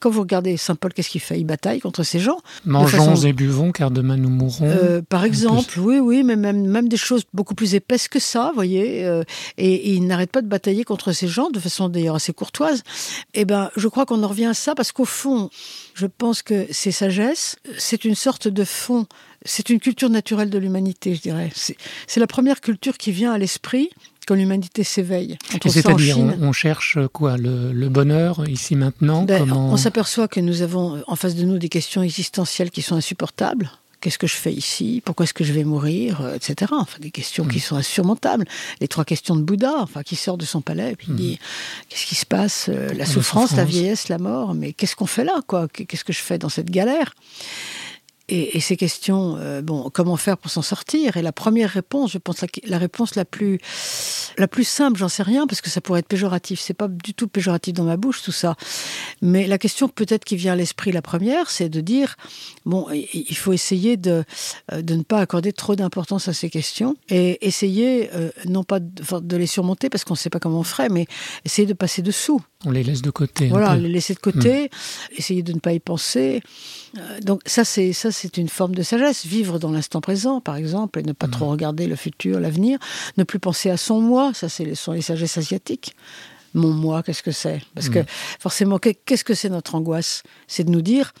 Quand 0.00 0.10
vous 0.10 0.20
regardez 0.20 0.56
saint 0.58 0.74
Paul, 0.74 0.92
qu'est-ce 0.92 1.08
qu'il 1.08 1.20
fait? 1.22 1.40
Il 1.40 1.44
bataille 1.44 1.80
contre 1.80 2.02
ces 2.02 2.20
gens. 2.20 2.36
Mangeons 2.66 2.98
façon- 3.14 3.26
et 3.26 3.32
buvons, 3.32 3.72
car 3.72 3.90
demain 3.90 4.16
nous 4.18 4.28
mourrons. 4.28 4.66
Euh, 4.68 5.00
par 5.00 5.24
exemple, 5.24 5.80
oui, 5.80 5.98
oui, 5.98 6.22
mais 6.22 6.36
même, 6.36 6.66
même 6.66 6.88
des 6.88 6.98
choses 6.98 7.22
beaucoup 7.32 7.54
plus 7.54 7.74
épaisses 7.74 8.06
que 8.08 8.18
ça, 8.18 8.48
vous 8.50 8.54
voyez. 8.56 9.04
euh, 9.04 9.22
et, 9.56 9.72
et 9.72 9.92
il 9.94 10.06
n'arrête 10.06 10.30
pas 10.30 10.42
de 10.42 10.48
batailler 10.48 10.84
contre 10.84 11.12
ces 11.12 11.28
gens, 11.28 11.48
de 11.50 11.58
façon 11.58 11.88
d'ailleurs 11.88 12.14
assez 12.16 12.32
courtoise. 12.34 12.82
Eh 13.34 13.44
ben, 13.46 13.70
je 13.76 13.88
crois 13.88 14.04
qu'on 14.04 14.22
en 14.22 14.28
revient 14.28 14.44
à 14.46 14.54
ça 14.54 14.74
parce 14.74 14.92
qu'au 14.92 15.04
fond, 15.06 15.48
je 15.94 16.06
pense 16.06 16.42
que 16.42 16.66
ces 16.70 16.92
sagesses, 16.92 17.56
c'est 17.78 18.04
une 18.04 18.14
sorte 18.14 18.48
de 18.48 18.64
fond, 18.64 19.06
c'est 19.46 19.70
une 19.70 19.80
culture 19.80 20.10
naturelle 20.10 20.50
de 20.50 20.58
l'humanité, 20.58 21.14
je 21.14 21.22
dirais. 21.22 21.50
C'est 21.54 22.20
la 22.20 22.26
première 22.26 22.60
culture 22.60 22.98
qui 22.98 23.12
vient 23.12 23.32
à 23.32 23.38
l'esprit 23.38 23.88
quand 24.26 24.34
l'humanité 24.34 24.84
s'éveille. 24.84 25.38
C'est-à-dire, 25.66 26.18
on, 26.18 26.36
on 26.42 26.52
cherche 26.52 26.98
quoi 27.12 27.36
le, 27.36 27.72
le 27.72 27.88
bonheur 27.88 28.48
ici 28.48 28.74
maintenant 28.76 29.22
Ben, 29.22 29.38
comment... 29.40 29.70
On 29.72 29.76
s'aperçoit 29.76 30.28
que 30.28 30.40
nous 30.40 30.62
avons 30.62 31.02
en 31.06 31.16
face 31.16 31.34
de 31.36 31.44
nous 31.44 31.58
des 31.58 31.68
questions 31.68 32.02
existentielles 32.02 32.70
qui 32.70 32.82
sont 32.82 32.96
insupportables. 32.96 33.70
Qu'est-ce 34.02 34.18
que 34.18 34.26
je 34.26 34.34
fais 34.36 34.52
ici? 34.52 35.00
Pourquoi 35.04 35.24
est-ce 35.24 35.32
que 35.32 35.42
je 35.42 35.52
vais 35.54 35.64
mourir? 35.64 36.20
Euh, 36.20 36.34
Etc. 36.34 36.70
Enfin, 36.70 36.98
des 37.00 37.10
questions 37.10 37.44
Mm. 37.44 37.48
qui 37.48 37.60
sont 37.60 37.76
insurmontables. 37.76 38.44
Les 38.80 38.88
trois 38.88 39.04
questions 39.06 39.34
de 39.36 39.42
Bouddha, 39.42 39.72
enfin, 39.78 40.02
qui 40.02 40.16
sort 40.16 40.36
de 40.36 40.44
son 40.44 40.60
palais 40.60 40.92
et 40.92 40.96
puis 40.96 41.12
Mm. 41.12 41.16
dit 41.16 41.38
qu'est-ce 41.88 42.04
qui 42.06 42.14
se 42.14 42.26
passe? 42.26 42.66
Euh, 42.68 42.88
La 42.88 42.94
La 42.98 43.06
souffrance, 43.06 43.52
la 43.52 43.56
souffrance. 43.64 43.68
vieillesse, 43.70 44.08
la 44.10 44.18
mort. 44.18 44.54
Mais 44.54 44.74
qu'est-ce 44.74 44.96
qu'on 44.96 45.06
fait 45.06 45.24
là 45.24 45.40
quoi? 45.46 45.66
Qu'est-ce 45.68 46.04
que 46.04 46.12
je 46.12 46.18
fais 46.20 46.36
dans 46.38 46.50
cette 46.50 46.70
galère? 46.70 47.14
Et, 48.28 48.60
ces 48.60 48.76
questions, 48.76 49.36
euh, 49.38 49.62
bon, 49.62 49.88
comment 49.92 50.16
faire 50.16 50.36
pour 50.36 50.50
s'en 50.50 50.62
sortir? 50.62 51.16
Et 51.16 51.22
la 51.22 51.32
première 51.32 51.70
réponse, 51.70 52.10
je 52.12 52.18
pense 52.18 52.40
la, 52.40 52.48
la 52.64 52.78
réponse 52.78 53.14
la 53.14 53.24
plus, 53.24 53.58
la 54.36 54.48
plus 54.48 54.64
simple, 54.64 54.98
j'en 54.98 55.08
sais 55.08 55.22
rien, 55.22 55.46
parce 55.46 55.60
que 55.60 55.70
ça 55.70 55.80
pourrait 55.80 56.00
être 56.00 56.08
péjoratif. 56.08 56.60
C'est 56.60 56.74
pas 56.74 56.88
du 56.88 57.14
tout 57.14 57.28
péjoratif 57.28 57.74
dans 57.74 57.84
ma 57.84 57.96
bouche 57.96 58.22
tout 58.22 58.32
ça. 58.32 58.56
Mais 59.22 59.46
la 59.46 59.58
question 59.58 59.88
peut-être 59.88 60.24
qui 60.24 60.36
vient 60.36 60.54
à 60.54 60.56
l'esprit, 60.56 60.90
la 60.90 61.02
première, 61.02 61.50
c'est 61.50 61.68
de 61.68 61.80
dire 61.80 62.16
bon, 62.64 62.88
il 62.92 63.36
faut 63.36 63.52
essayer 63.52 63.96
de, 63.96 64.24
euh, 64.72 64.82
de 64.82 64.94
ne 64.94 65.02
pas 65.02 65.20
accorder 65.20 65.52
trop 65.52 65.76
d'importance 65.76 66.28
à 66.28 66.32
ces 66.32 66.50
questions 66.50 66.96
et 67.08 67.46
essayer 67.46 68.10
euh, 68.14 68.30
non 68.44 68.64
pas 68.64 68.80
de 68.80 69.36
les 69.36 69.46
surmonter 69.46 69.88
parce 69.88 70.04
qu'on 70.04 70.14
ne 70.14 70.18
sait 70.18 70.30
pas 70.30 70.40
comment 70.40 70.60
on 70.60 70.64
ferait, 70.64 70.88
mais 70.88 71.06
essayer 71.44 71.66
de 71.66 71.74
passer 71.74 72.02
dessous. 72.02 72.40
On 72.66 72.70
les 72.72 72.82
laisse 72.82 73.00
de 73.00 73.10
côté. 73.10 73.46
Voilà, 73.48 73.76
les 73.76 73.88
laisser 73.88 74.12
de 74.12 74.18
côté, 74.18 74.70
essayer 75.16 75.42
de 75.42 75.52
ne 75.52 75.60
pas 75.60 75.72
y 75.72 75.78
penser. 75.80 76.42
Euh, 76.98 77.20
donc 77.20 77.40
ça, 77.46 77.64
c'est 77.64 77.92
ça, 77.92 78.10
c'est 78.10 78.36
une 78.36 78.48
forme 78.48 78.74
de 78.74 78.82
sagesse. 78.82 79.24
Vivre 79.24 79.58
dans 79.58 79.70
l'instant 79.70 80.00
présent, 80.00 80.40
par 80.40 80.56
exemple, 80.56 80.98
et 80.98 81.02
ne 81.04 81.12
pas 81.12 81.28
trop 81.28 81.46
regarder 81.48 81.86
le 81.86 81.94
futur, 81.96 82.40
l'avenir. 82.40 82.78
Ne 83.16 83.22
plus 83.24 83.38
penser 83.38 83.70
à 83.70 83.76
son 83.76 84.00
moi. 84.00 84.32
Ça, 84.34 84.48
c'est 84.48 84.74
sont 84.74 84.92
les 84.92 85.00
sagesses 85.02 85.38
asiatiques. 85.38 85.94
Mon 86.54 86.72
moi, 86.72 87.02
qu'est-ce 87.02 87.22
que 87.22 87.32
c'est? 87.32 87.60
Parce 87.74 87.88
que 87.90 88.00
forcément, 88.40 88.78
qu'est- 88.78 88.98
qu'est-ce 89.04 89.24
que 89.24 89.34
c'est 89.34 89.50
notre 89.50 89.74
angoisse? 89.74 90.22
C'est 90.48 90.64
de 90.64 90.70
nous 90.70 90.82
dire 90.82 91.12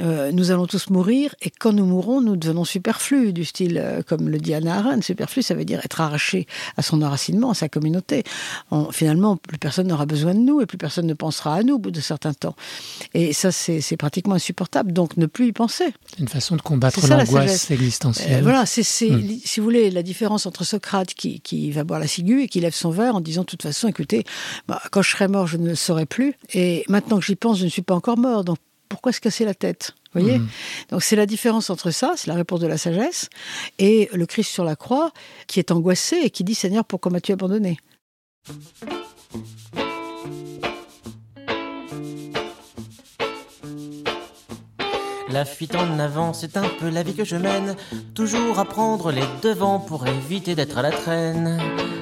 euh, 0.00 0.32
nous 0.32 0.50
allons 0.50 0.66
tous 0.66 0.90
mourir 0.90 1.34
et 1.40 1.50
quand 1.50 1.72
nous 1.72 1.84
mourrons, 1.84 2.20
nous 2.20 2.36
devenons 2.36 2.64
superflus, 2.64 3.32
du 3.32 3.44
style, 3.44 3.78
euh, 3.78 4.02
comme 4.02 4.28
le 4.28 4.38
dit 4.38 4.52
Anna 4.52 4.78
Arendt, 4.78 5.02
superflu, 5.02 5.42
ça 5.42 5.54
veut 5.54 5.64
dire 5.64 5.80
être 5.84 6.00
arraché 6.00 6.46
à 6.76 6.82
son 6.82 7.00
enracinement, 7.02 7.50
à 7.50 7.54
sa 7.54 7.68
communauté. 7.68 8.24
On, 8.72 8.90
finalement, 8.90 9.36
plus 9.36 9.58
personne 9.58 9.86
n'aura 9.86 10.06
besoin 10.06 10.34
de 10.34 10.40
nous 10.40 10.60
et 10.60 10.66
plus 10.66 10.78
personne 10.78 11.06
ne 11.06 11.14
pensera 11.14 11.54
à 11.54 11.62
nous 11.62 11.74
au 11.74 11.78
bout 11.78 11.92
de 11.92 12.00
certains 12.00 12.34
temps. 12.34 12.56
Et 13.14 13.32
ça, 13.32 13.52
c'est 13.52 13.96
pratiquement 13.96 14.34
insupportable, 14.34 14.92
donc 14.92 15.16
ne 15.16 15.26
plus 15.26 15.48
y 15.48 15.52
penser. 15.52 15.94
C'est 16.10 16.18
une 16.18 16.28
façon 16.28 16.56
de 16.56 16.62
combattre 16.62 17.06
l'angoisse 17.06 17.70
existentielle. 17.70 18.40
Euh, 18.40 18.42
voilà, 18.42 18.66
c'est, 18.66 18.82
hmm. 18.82 19.38
si 19.44 19.60
vous 19.60 19.64
voulez, 19.64 19.90
la 19.90 20.02
différence 20.02 20.46
entre 20.46 20.64
Socrate 20.64 21.14
qui, 21.14 21.40
qui, 21.40 21.70
va 21.70 21.84
boire 21.84 22.00
la 22.00 22.08
ciguë 22.08 22.42
et 22.42 22.48
qui 22.48 22.60
lève 22.60 22.74
son 22.74 22.90
verre 22.90 23.14
en 23.14 23.20
disant, 23.20 23.42
de 23.42 23.46
toute 23.46 23.62
façon, 23.62 23.86
écoutez, 23.86 24.24
bah, 24.66 24.82
quand 24.90 25.02
je 25.02 25.10
serai 25.10 25.28
mort, 25.28 25.46
je 25.46 25.56
ne 25.56 25.68
le 25.68 25.74
saurai 25.74 26.06
plus, 26.06 26.34
et 26.52 26.84
maintenant 26.88 27.18
que 27.18 27.24
j'y 27.24 27.36
pense, 27.36 27.58
je 27.58 27.64
ne 27.64 27.70
suis 27.70 27.82
pas 27.82 27.94
encore 27.94 28.18
mort, 28.18 28.44
donc 28.44 28.58
pourquoi 28.94 29.12
se 29.12 29.20
casser 29.20 29.44
la 29.44 29.54
tête 29.54 29.92
voyez 30.14 30.38
mhm. 30.38 30.48
Donc 30.90 31.02
c'est 31.02 31.16
la 31.16 31.26
différence 31.26 31.68
entre 31.68 31.90
ça, 31.90 32.14
c'est 32.16 32.28
la 32.28 32.34
réponse 32.34 32.60
de 32.60 32.68
la 32.68 32.78
sagesse, 32.78 33.28
et 33.80 34.08
le 34.12 34.24
Christ 34.26 34.50
sur 34.50 34.64
la 34.64 34.76
croix 34.76 35.10
qui 35.48 35.58
est 35.58 35.72
angoissé 35.72 36.20
et 36.22 36.30
qui 36.30 36.44
dit 36.44 36.54
Seigneur, 36.54 36.84
pourquoi 36.84 37.10
m'as-tu 37.10 37.32
abandonné? 37.32 37.76
La 45.30 45.44
fuite 45.44 45.74
en 45.74 45.98
avant, 45.98 46.32
c'est 46.32 46.56
un 46.56 46.68
peu 46.78 46.88
la 46.88 47.02
vie 47.02 47.14
que 47.14 47.24
je 47.24 47.34
mène. 47.34 47.74
Toujours 48.14 48.60
à 48.60 48.64
prendre 48.64 49.10
les 49.10 49.24
devants 49.42 49.80
pour 49.80 50.06
éviter 50.06 50.54
d'être 50.54 50.78
à 50.78 50.82
la 50.82 50.92
traîne. 50.92 51.58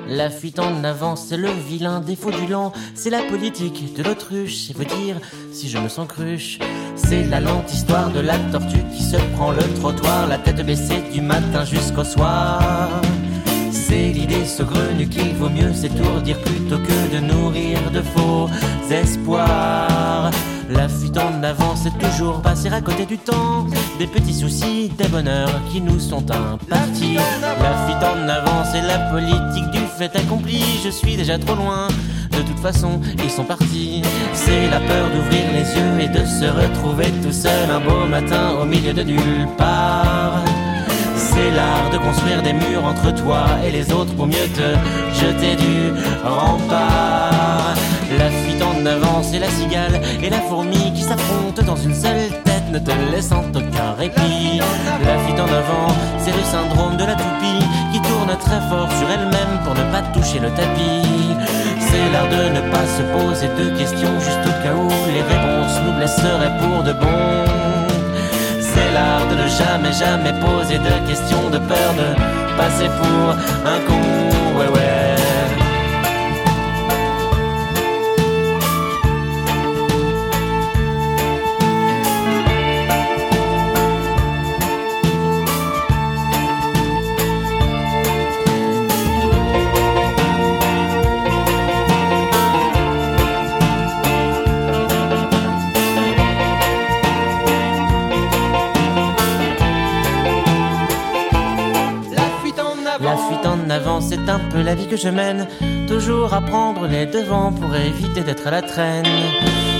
La 0.06 0.28
fuite 0.28 0.58
en 0.58 0.84
avant, 0.84 1.16
c'est 1.16 1.38
le 1.38 1.48
vilain 1.48 2.00
défaut 2.00 2.30
du 2.30 2.46
lent. 2.46 2.74
C'est 2.94 3.08
la 3.08 3.22
politique 3.22 3.94
de 3.94 4.02
l'autruche, 4.02 4.66
c'est 4.66 4.76
vous 4.76 4.84
dire 4.84 5.18
si 5.50 5.70
je 5.70 5.78
me 5.78 5.88
sens 5.88 6.06
cruche. 6.06 6.58
C'est 6.96 7.24
la 7.24 7.40
lente 7.40 7.72
histoire 7.72 8.10
de 8.10 8.20
la 8.20 8.38
tortue 8.50 8.84
qui 8.94 9.02
se 9.02 9.16
prend 9.34 9.52
le 9.52 9.62
trottoir, 9.80 10.26
la 10.28 10.38
tête 10.38 10.64
baissée 10.64 11.02
du 11.12 11.20
matin 11.20 11.64
jusqu'au 11.64 12.04
soir. 12.04 12.88
C'est 13.70 14.12
l'idée 14.12 14.44
saugrenue 14.46 15.08
qu'il 15.08 15.34
vaut 15.34 15.50
mieux 15.50 15.72
s'étourdir 15.72 16.38
plutôt 16.40 16.78
que 16.78 17.14
de 17.14 17.20
nourrir 17.20 17.78
de 17.92 18.00
faux 18.00 18.48
espoirs. 18.90 20.30
La 20.70 20.88
fuite 20.88 21.18
en 21.18 21.42
avant, 21.42 21.76
c'est 21.76 21.96
toujours 21.98 22.40
passer 22.40 22.68
à 22.68 22.80
côté 22.80 23.04
du 23.04 23.18
temps. 23.18 23.66
Des 23.98 24.06
petits 24.06 24.32
soucis, 24.34 24.90
des 24.96 25.08
bonheurs 25.08 25.60
qui 25.70 25.80
nous 25.80 26.00
sont 26.00 26.24
impartis. 26.30 27.16
La 27.42 27.86
fuite 27.86 28.02
en 28.02 28.28
avant, 28.28 28.64
c'est 28.70 28.80
la 28.82 28.98
politique 29.10 29.70
du 29.70 29.80
fait 29.98 30.14
accompli. 30.16 30.62
Je 30.82 30.88
suis 30.88 31.16
déjà 31.16 31.38
trop 31.38 31.56
loin. 31.56 31.88
De 32.32 32.42
toute 32.42 32.58
façon, 32.58 33.00
ils 33.22 33.30
sont 33.30 33.44
partis. 33.44 34.02
C'est 34.32 34.68
la 34.70 34.80
peur 34.80 35.08
d'ouvrir 35.10 35.44
les 35.52 35.66
yeux 35.76 36.00
et 36.00 36.08
de 36.08 36.24
se 36.24 36.46
retrouver 36.46 37.10
tout 37.22 37.32
seul 37.32 37.70
un 37.70 37.80
beau 37.80 38.06
matin 38.06 38.56
au 38.60 38.64
milieu 38.64 38.92
de 38.92 39.02
nulle 39.02 39.46
part. 39.58 40.42
C'est 41.16 41.50
l'art 41.50 41.90
de 41.92 41.98
construire 41.98 42.42
des 42.42 42.52
murs 42.52 42.84
entre 42.84 43.14
toi 43.14 43.44
et 43.64 43.70
les 43.70 43.92
autres 43.92 44.14
pour 44.14 44.26
mieux 44.26 44.48
te 44.54 44.68
jeter 45.14 45.56
du 45.56 45.92
rempart. 46.24 47.74
La 48.18 48.28
fuite 48.30 48.62
en 48.62 48.84
avant, 48.84 49.22
c'est 49.22 49.38
la 49.38 49.48
cigale 49.48 50.00
et 50.22 50.28
la 50.28 50.40
fourmi 50.40 50.92
qui 50.94 51.02
s'affrontent 51.02 51.62
dans 51.62 51.76
une 51.76 51.94
seule 51.94 52.28
tête, 52.44 52.68
ne 52.70 52.78
te 52.78 52.90
laissant 53.10 53.44
aucun 53.54 53.92
répit. 53.98 54.60
La 55.04 55.18
fuite 55.20 55.40
en 55.40 55.46
avant, 55.46 55.88
c'est 56.18 56.32
le 56.32 56.42
syndrome 56.42 56.96
de 56.96 57.04
la 57.04 57.14
toupie 57.14 57.64
qui 57.92 58.00
tourne 58.00 58.36
très 58.38 58.60
fort 58.68 58.90
sur 58.98 59.08
elle-même 59.08 59.54
pour 59.64 59.74
ne 59.74 59.90
pas 59.90 60.02
toucher 60.12 60.38
le 60.40 60.50
tapis. 60.50 61.51
C'est 61.92 62.10
l'art 62.10 62.28
de 62.28 62.48
ne 62.56 62.60
pas 62.70 62.86
se 62.86 63.02
poser 63.12 63.48
de 63.48 63.76
questions 63.76 64.18
juste 64.18 64.44
au 64.46 64.62
cas 64.64 64.74
où 64.74 64.88
les 65.12 65.20
réponses 65.20 65.78
nous 65.84 65.92
blesseraient 65.92 66.56
pour 66.58 66.82
de 66.82 66.92
bon. 66.92 67.44
C'est 68.60 68.90
l'art 68.94 69.26
de 69.30 69.34
ne 69.34 69.46
jamais, 69.46 69.92
jamais 69.92 70.32
poser 70.40 70.78
de 70.78 71.06
questions 71.06 71.50
de 71.50 71.58
peur 71.58 71.90
de 72.00 72.56
passer 72.56 72.88
pour 72.98 73.32
un 73.72 73.78
con. 73.86 74.58
Ouais, 74.58 74.68
ouais. 74.68 75.11
C'est 104.00 104.28
un 104.28 104.38
peu 104.50 104.62
la 104.62 104.74
vie 104.74 104.86
que 104.86 104.96
je 104.96 105.08
mène. 105.08 105.46
Toujours 105.88 106.32
à 106.34 106.40
prendre 106.40 106.86
les 106.86 107.06
devants 107.06 107.52
pour 107.52 107.74
éviter 107.74 108.22
d'être 108.22 108.46
à 108.46 108.50
la 108.50 108.62
traîne. 108.62 109.06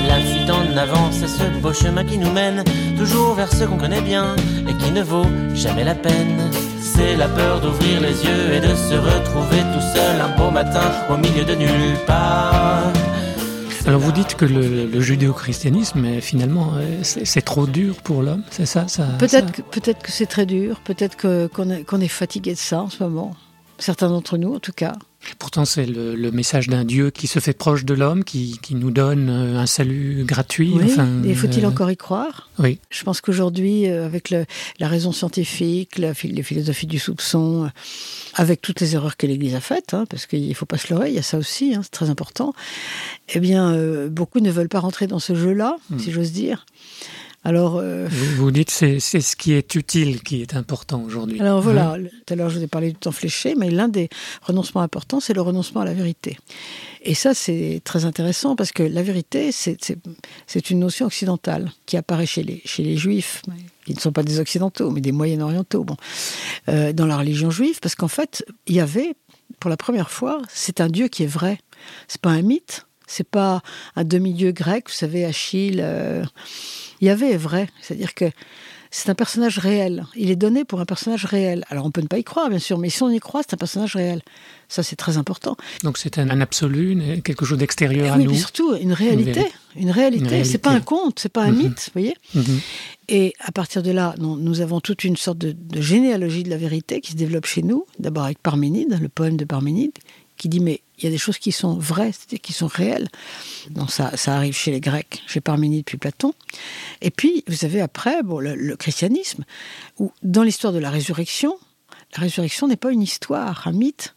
La 0.09 0.17
fuite 0.17 0.51
en 0.51 0.77
avant, 0.77 1.11
c'est 1.11 1.29
ce 1.29 1.45
beau 1.61 1.73
chemin 1.73 2.05
qui 2.05 2.19
nous 2.19 2.31
mène 2.31 2.65
toujours 2.99 3.35
vers 3.35 3.53
ce 3.53 3.65
qu'on 3.65 3.77
connaît 3.77 4.01
bien 4.01 4.37
et 4.69 4.75
qui 4.75 4.91
ne 4.91 5.03
vaut 5.03 5.27
jamais 5.55 5.85
la 5.85 5.95
peine. 5.95 6.51
C'est 6.81 7.17
la 7.17 7.29
peur 7.29 7.61
d'ouvrir 7.61 8.01
les 8.01 8.25
yeux 8.25 8.55
et 8.55 8.61
de 8.61 8.75
se 8.75 8.95
retrouver 8.95 9.63
tout 9.73 9.87
seul 9.95 10.21
un 10.21 10.37
beau 10.37 10.51
matin 10.51 10.91
au 11.11 11.17
milieu 11.17 11.45
de 11.45 11.55
nulle 11.55 11.97
part. 12.07 13.02
Alors 13.85 14.01
vous 14.01 14.13
dites 14.13 14.37
que 14.37 14.45
le, 14.45 15.01
judéo-christianisme, 15.01 16.21
finalement, 16.21 16.75
euh, 16.77 17.01
c'est 17.03 17.43
trop 17.43 17.67
dur 17.67 17.97
pour 18.03 18.23
l'homme, 18.23 18.45
c'est 18.51 18.67
ça, 18.67 18.87
ça 18.87 19.07
Peut-être 19.19 19.51
que, 19.51 19.63
peut 19.63 19.81
que 19.81 20.13
c'est 20.13 20.27
très 20.27 20.47
dur, 20.47 20.81
peut-être 20.85 21.17
qu'on 21.49 22.01
est 22.01 22.09
fatigué 22.09 22.53
de 22.53 22.59
ça 22.59 22.83
en 22.83 22.91
ce 22.91 23.03
moment 23.03 23.35
certains 23.79 24.09
d'entre 24.09 24.39
nous 24.39 24.55
en 24.55 24.61
tout 24.61 24.73
cas. 24.73 24.93
Pourtant, 25.39 25.65
c'est 25.65 25.87
le, 25.87 26.31
message 26.31 26.69
d'un 26.69 26.85
Dieu 26.85 27.11
qui 27.11 27.27
se 27.27 27.39
fait 27.39 27.53
proche 27.53 27.85
de 27.85 27.95
l'homme, 27.95 28.25
qui, 28.25 28.59
nous 28.71 28.91
donne 28.91 29.29
euh, 29.29 29.59
un 29.59 29.67
salut 29.67 30.25
gratuit. 30.25 30.73
Oui, 30.75 30.93
et 31.25 31.35
faut-il 31.35 31.65
euh, 31.65 31.69
encore 31.69 31.91
y 31.91 31.97
croire? 31.97 32.49
Oui. 32.59 32.79
Je 32.91 33.05
pense 33.05 33.21
qu'aujourd'hui, 33.21 33.87
avec 33.87 34.31
la 34.31 34.89
raison 34.89 35.13
scientifique, 35.13 35.99
la, 35.99 36.13
les 36.25 36.43
philosophies 36.43 36.87
du 36.87 36.99
soupçon, 36.99 37.71
avec 38.35 38.63
toutes 38.63 38.81
les 38.81 38.95
erreurs 38.95 39.17
que 39.17 39.27
l'Église 39.27 39.55
a 39.55 39.61
faites, 39.61 39.95
hein, 39.95 40.07
parce 40.09 40.27
qu'il 40.27 40.49
ne 40.49 40.55
faut 40.55 40.67
pas 40.67 40.79
se 40.79 40.93
leurrer, 40.93 41.11
il 41.11 41.15
y 41.15 41.19
a 41.19 41.23
ça 41.23 41.39
aussi, 41.39 41.75
hein, 41.75 41.81
c'est 41.83 41.91
très 41.91 42.11
important, 42.11 42.55
eh 43.29 43.41
bien, 43.41 43.77
beaucoup 44.09 44.41
ne 44.41 44.51
veulent 44.51 44.69
pas 44.69 44.81
rentrer 44.81 45.07
dans 45.07 45.19
ce 45.19 45.35
jeu-là, 45.35 45.77
hmm. 45.91 45.99
si 45.99 46.13
j'ose 46.13 46.33
dire. 46.33 46.67
Alors, 47.45 47.77
euh, 47.77 48.07
vous, 48.37 48.53
dites 48.53 48.71
c'est 48.71 49.01
c'est 49.01 49.21
ce 49.21 49.35
qui 49.35 49.53
est 49.53 49.75
utile 49.75 50.23
qui 50.23 50.43
est 50.43 50.55
important 50.55 51.03
aujourd'hui. 51.03 51.41
Alors 51.41 51.61
voilà, 51.61 51.95
hein 51.95 52.05
tout 52.25 52.35
à 52.35 52.37
l'heure 52.37 52.49
je 52.49 52.59
vous 52.59 52.65
ai 52.65 52.69
parlé 52.69 52.93
du 52.93 52.95
temps 52.95 53.11
fléché, 53.11 53.55
mais 53.57 53.69
l'un 53.69 53.89
des 53.89 54.09
renoncements 54.43 54.81
importants, 54.81 55.19
c'est 55.19 55.35
le 55.35 55.41
renoncement 55.41 55.81
à 55.81 55.85
la 55.85 55.93
vérité. 55.93 56.39
Et 57.03 57.15
ça, 57.15 57.35
c'est 57.35 57.81
très 57.83 58.05
intéressant 58.05 58.55
parce 58.55 58.71
que 58.71 58.85
la 58.85 59.03
vérité, 59.03 59.51
c'est 59.51 60.71
une 60.71 60.79
notion 60.79 61.07
occidentale 61.07 61.73
qui 61.85 61.97
apparaît 61.97 62.27
chez 62.27 62.45
les, 62.45 62.63
chez 62.65 62.85
les 62.85 62.97
juifs, 62.97 63.43
qui 63.87 63.95
ne 63.95 63.99
sont 63.99 64.13
pas 64.13 64.23
des 64.23 64.39
occidentaux, 64.39 64.91
mais 64.91 65.01
des 65.01 65.11
moyen-orientaux, 65.11 65.83
bon, 65.83 65.97
euh, 66.69 66.93
dans 66.93 67.07
la 67.07 67.17
religion 67.17 67.51
juive, 67.51 67.81
parce 67.81 67.97
qu'en 67.97 68.09
fait, 68.09 68.45
il 68.69 68.77
y 68.77 68.81
avait, 68.81 69.17
pour 69.59 69.69
la 69.69 69.77
première 69.77 70.11
fois, 70.11 70.41
c'est 70.49 70.81
un 70.81 70.89
Dieu 70.89 71.09
qui 71.09 71.25
est 71.25 71.33
vrai. 71.33 71.59
C'est 72.07 72.21
pas 72.21 72.31
un 72.31 72.43
mythe, 72.43 72.87
c'est 73.13 73.29
pas 73.29 73.63
un 73.95 74.05
demi-dieu 74.05 74.53
grec, 74.53 74.85
vous 74.89 74.95
savez, 74.95 75.25
Achille. 75.25 75.81
Euh, 75.83 76.25
Yahvé 77.01 77.33
est 77.33 77.37
vrai, 77.37 77.69
c'est-à-dire 77.81 78.15
que 78.15 78.31
c'est 78.91 79.09
un 79.09 79.15
personnage 79.15 79.59
réel. 79.59 80.05
Il 80.17 80.31
est 80.31 80.37
donné 80.37 80.65
pour 80.65 80.81
un 80.81 80.85
personnage 80.85 81.25
réel. 81.25 81.65
Alors 81.71 81.87
on 81.87 81.91
peut 81.91 82.03
ne 82.03 82.07
pas 82.07 82.19
y 82.19 82.25
croire, 82.25 82.49
bien 82.49 82.59
sûr, 82.59 82.79
mais 82.79 82.91
si 82.91 83.03
on 83.03 83.11
y 83.11 83.21
croit, 83.21 83.43
c'est 83.43 83.55
un 83.55 83.59
personnage 83.59 83.97
réel. 83.97 84.23
Ça, 84.69 84.83
c'est 84.83 84.97
très 84.97 85.17
important. 85.17 85.57
Donc 85.83 85.99
c'est 85.99 86.19
un, 86.19 86.41
absolu, 86.41 87.21
quelque 87.23 87.45
chose 87.45 87.59
d'extérieur 87.59 88.07
eh 88.07 88.11
à 88.11 88.17
oui, 88.17 88.25
nous. 88.25 88.35
surtout 88.35 88.75
une 88.77 88.93
réalité. 88.93 89.47
Une, 89.77 89.91
réalité. 89.91 90.45
C'est 90.45 90.59
pas 90.59 90.71
un 90.71 90.81
conte, 90.81 91.19
c'est 91.19 91.33
pas 91.33 91.43
un 91.43 91.53
mhm. 91.53 91.59
mythe, 91.59 91.91
vous 91.95 92.01
voyez. 92.01 92.15
Mhm. 92.35 92.61
Et 93.09 93.35
à 93.41 93.53
partir 93.53 93.83
de 93.83 93.91
là, 93.91 94.15
nous 94.19 94.61
avons 94.61 94.81
toute 94.81 95.05
une 95.05 95.17
sorte 95.17 95.39
de, 95.39 95.53
de, 95.53 95.81
généalogie 95.81 96.45
de 96.45 96.51
la 96.51 96.59
vérité 96.59 97.01
qui 97.01 97.13
se 97.13 97.17
développe 97.17 97.47
chez 97.47 97.63
nous. 97.63 97.87
D'abord 97.99 98.25
avec 98.25 98.39
Parménide, 98.39 98.99
le 99.01 99.09
poème 99.09 99.37
de 99.37 99.45
Parménide, 99.45 99.99
qui 100.37 100.49
dit 100.49 100.61
mais 100.61 100.83
il 101.03 101.07
y 101.07 101.09
a 101.09 101.11
des 101.11 101.19
choses 101.19 101.39
qui 101.39 101.53
sont 101.53 101.77
vraies, 101.77 102.13
c'est-à-dire 102.13 102.41
qui 102.41 102.53
sont 102.53 102.67
réelles. 102.67 103.09
Donc 103.71 103.91
ça, 103.91 104.13
arrive 104.27 104.55
chez 104.55 104.71
les 104.71 104.81
Grecs, 104.81 105.23
chez 105.27 105.41
Parménide 105.41 105.85
puis 105.85 105.99
Platon. 105.99 106.33
Et 107.01 107.11
puis 107.11 107.45
vous 107.49 107.65
avez 107.65 107.81
après 107.81 108.23
bon, 108.23 108.39
le, 108.39 108.77
christianisme, 108.77 109.45
où 109.99 110.13
dans 110.23 110.43
l'histoire 110.43 110.73
de 110.73 110.79
la 110.79 110.91
résurrection, 110.91 111.57
la 112.17 112.23
résurrection 112.23 112.69
n'est 112.69 112.77
pas 112.77 112.93
une 112.93 113.03
histoire, 113.03 113.67
un 113.67 113.73
mythe. 113.73 114.15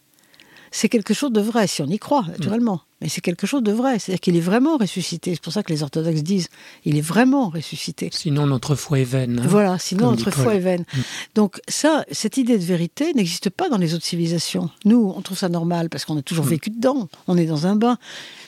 C'est 0.78 0.88
quelque 0.88 1.14
chose 1.14 1.32
de 1.32 1.40
vrai, 1.40 1.66
si 1.66 1.80
on 1.82 1.86
y 1.86 1.98
croit, 1.98 2.24
naturellement. 2.28 2.82
Mais 3.00 3.08
c'est 3.08 3.20
quelque 3.20 3.46
chose 3.46 3.62
de 3.62 3.72
vrai, 3.72 3.98
c'est-à-dire 3.98 4.20
qu'il 4.20 4.36
est 4.36 4.40
vraiment 4.52 4.76
ressuscité. 4.78 5.34
C'est 5.34 5.42
pour 5.42 5.52
ça 5.52 5.62
que 5.62 5.72
les 5.72 5.82
orthodoxes 5.82 6.22
disent 6.22 6.48
il 6.84 6.96
est 6.96 7.06
vraiment 7.14 7.48
ressuscité. 7.50 8.08
Sinon, 8.12 8.46
notre 8.46 8.74
foi 8.74 9.00
est 9.00 9.04
vaine. 9.04 9.38
hein, 9.42 9.46
Voilà, 9.48 9.78
sinon 9.78 10.08
comme 10.08 10.16
notre 10.16 10.30
foi 10.30 10.54
est 10.54 10.60
vaine. 10.60 10.84
Mm. 10.94 11.00
Donc 11.34 11.60
ça, 11.68 12.04
cette 12.10 12.36
idée 12.38 12.58
de 12.58 12.64
vérité 12.64 13.12
n'existe 13.14 13.50
pas 13.50 13.68
dans 13.68 13.76
les 13.78 13.94
autres 13.94 14.04
civilisations. 14.04 14.70
Nous, 14.84 15.12
on 15.16 15.20
trouve 15.22 15.38
ça 15.38 15.48
normal 15.50 15.88
parce 15.90 16.04
qu'on 16.06 16.16
a 16.18 16.22
toujours 16.22 16.46
Mm. 16.46 16.48
vécu 16.50 16.70
dedans, 16.70 17.08
on 17.28 17.36
est 17.36 17.46
dans 17.46 17.66
un 17.66 17.76
bain. 17.76 17.98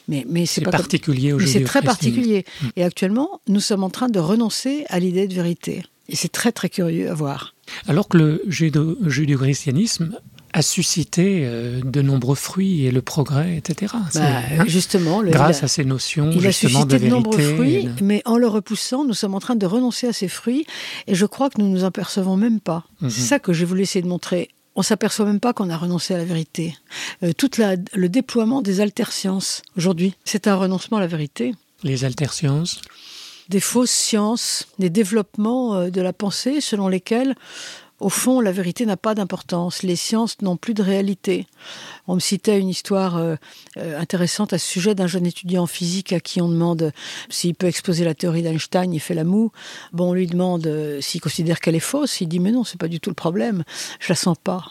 Mais, 0.09 0.25
mais 0.29 0.45
c'est 0.47 0.63
comme- 0.63 0.71
particulier 0.73 1.33
mais 1.35 1.47
c'est 1.47 1.65
très 1.65 1.83
particulier. 1.83 2.45
Mm. 2.63 2.67
Et 2.77 2.85
actuellement, 2.85 3.41
nous 3.49 3.61
sommes 3.61 3.85
en 3.85 3.91
train 3.91 4.09
de 4.09 4.19
renoncer 4.19 4.85
à 4.89 4.99
l'idée 4.99 5.29
de 5.29 5.35
vérité. 5.35 5.83
Et 6.11 6.17
c'est 6.17 6.33
très 6.33 6.53
très 6.53 6.71
curieux 6.71 7.11
à 7.11 7.15
voir. 7.15 7.55
Alors 7.87 8.09
que 8.09 8.17
le 8.17 8.43
judo- 8.49 8.97
judéo-christianisme 9.07 10.19
a 10.53 10.63
suscité 10.63 11.43
euh, 11.45 11.81
de 11.85 12.01
nombreux 12.03 12.35
fruits 12.35 12.85
et 12.87 12.91
le 12.91 13.03
progrès, 13.03 13.57
etc. 13.59 13.93
Bah, 14.15 14.21
hein, 14.59 14.65
justement, 14.67 15.21
le- 15.21 15.31
grâce 15.31 15.63
a- 15.63 15.67
à 15.67 15.69
ces 15.69 15.85
notions 15.85 16.31
Il 16.33 16.39
a 16.47 16.51
justement 16.51 16.83
suscité 16.85 16.99
de, 16.99 17.09
nombreux 17.09 17.39
fruits, 17.39 17.85
de- 17.85 18.05
mais 18.05 18.23
en 18.25 18.37
le 18.39 18.47
repoussant, 18.49 19.05
nous 19.05 19.15
sommes 19.15 19.35
en 19.35 19.41
train 19.41 19.57
de 19.57 19.67
renoncer 19.67 20.07
à 20.09 20.13
ces 20.13 20.29
fruits, 20.29 20.67
et 21.07 21.15
je 21.15 21.27
crois 21.27 21.51
que 21.51 21.61
nous 21.61 21.69
nous 21.69 21.85
en 21.85 21.91
percevons 21.91 22.37
même 22.37 22.61
pas. 22.61 22.85
Mhm. 23.01 23.11
C'est 23.11 23.21
ça 23.23 23.39
que 23.39 23.53
j'ai 23.53 23.65
voulu 23.65 23.83
essayer 23.83 24.03
de 24.03 24.09
montrer. 24.09 24.49
On 24.77 24.83
s'aperçoit 24.83 25.27
même 25.27 25.41
pas 25.41 25.53
qu'on 25.53 25.71
a 25.71 25.77
renoncé 25.77 26.15
à 26.15 26.19
la 26.19 26.25
vérité. 26.25 26.75
Euh, 27.23 27.33
tout 27.37 27.51
le 27.59 28.07
déploiement 28.09 28.63
des 28.63 28.81
altersciences 28.81 29.63
aujourd'hui, 29.77 30.15
c'est 30.25 30.47
un 30.47 30.55
renoncement 30.55 30.99
à 30.99 31.01
la 31.01 31.09
vérité. 31.09 31.53
Les 31.83 32.05
altersciences. 32.05 32.81
Des 33.49 33.61
fausses 33.61 33.91
sciences, 33.91 34.69
des 34.79 34.91
développements 34.91 35.75
euh, 35.75 35.91
de 35.91 36.01
la 36.01 36.13
pensée 36.13 36.61
selon 36.61 36.87
lesquels, 36.87 37.35
au 38.01 38.09
fond, 38.09 38.41
la 38.41 38.53
vérité 38.53 38.87
n'a 38.87 38.97
pas 38.97 39.15
d'importance. 39.15 39.83
Les 39.83 39.97
sciences 39.97 40.41
n'ont 40.41 40.57
plus 40.57 40.75
de 40.75 40.83
réalité. 40.83 41.47
On 42.07 42.15
me 42.15 42.21
citait 42.21 42.59
une 42.59 42.69
histoire 42.69 43.17
euh, 43.17 43.35
euh, 43.77 43.99
intéressante 43.99 44.53
à 44.53 44.59
ce 44.59 44.67
sujet 44.67 44.95
d'un 44.95 45.09
jeune 45.09 45.27
étudiant 45.27 45.65
en 45.65 45.67
physique 45.67 46.13
à 46.13 46.21
qui 46.21 46.41
on 46.41 46.49
demande 46.49 46.93
s'il 47.29 47.55
peut 47.55 47.67
exposer 47.67 48.05
la 48.05 48.15
théorie 48.15 48.43
d'Einstein, 48.43 48.93
il 48.93 49.01
fait 49.01 49.15
la 49.15 49.25
moue. 49.25 49.51
Bon, 49.93 50.11
on 50.11 50.15
lui 50.15 50.27
demande 50.27 50.67
euh, 50.67 51.01
s'il 51.01 51.21
considère 51.21 51.59
qu'elle 51.61 51.75
est 51.75 51.81
fausse, 51.81 52.21
il 52.21 52.29
dit 52.29 52.39
mais 52.39 52.53
non, 52.53 52.63
c'est 52.63 52.79
pas 52.79 52.89
du 52.89 53.01
tout 53.01 53.11
le 53.11 53.15
problème, 53.15 53.65
je 53.99 54.09
la 54.11 54.15
sens 54.15 54.37
pas. 54.43 54.65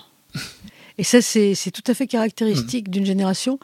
Et 0.99 1.03
ça, 1.03 1.21
c'est 1.21 1.53
tout 1.71 1.83
à 1.85 1.93
fait 1.93 2.07
caractéristique 2.07 2.89
d'une 2.89 3.05
génération. 3.05 3.59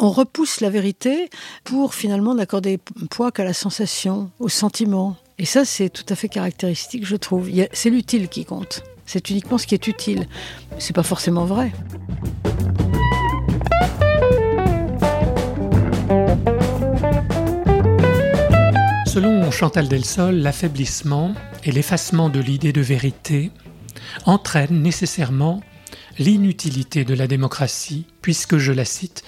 On 0.00 0.10
repousse 0.10 0.60
la 0.60 0.70
vérité 0.70 1.30
pour 1.62 1.94
finalement 1.94 2.34
n'accorder 2.34 2.80
poids 3.10 3.30
qu'à 3.30 3.44
la 3.44 3.52
sensation, 3.52 4.30
au 4.40 4.48
sentiment. 4.48 5.16
Et 5.38 5.44
ça, 5.44 5.64
c'est 5.64 5.88
tout 5.88 6.04
à 6.08 6.16
fait 6.16 6.28
caractéristique, 6.28 7.06
je 7.06 7.14
trouve. 7.14 7.48
C'est 7.72 7.90
l'utile 7.90 8.28
qui 8.28 8.44
compte. 8.44 8.82
C'est 9.06 9.30
uniquement 9.30 9.58
ce 9.58 9.66
qui 9.66 9.74
est 9.74 9.86
utile. 9.86 10.26
C'est 10.78 10.94
pas 10.94 11.02
forcément 11.02 11.44
vrai. 11.44 11.72
Selon 19.06 19.50
Chantal 19.52 19.86
Delsol, 19.86 20.36
l'affaiblissement 20.36 21.34
et 21.62 21.70
l'effacement 21.70 22.28
de 22.28 22.40
l'idée 22.40 22.72
de 22.72 22.80
vérité 22.80 23.52
entraînent 24.26 24.82
nécessairement 24.82 25.62
l'inutilité 26.18 27.04
de 27.04 27.14
la 27.14 27.26
démocratie, 27.26 28.06
puisque, 28.22 28.56
je 28.58 28.72
la 28.72 28.84
cite, 28.84 29.22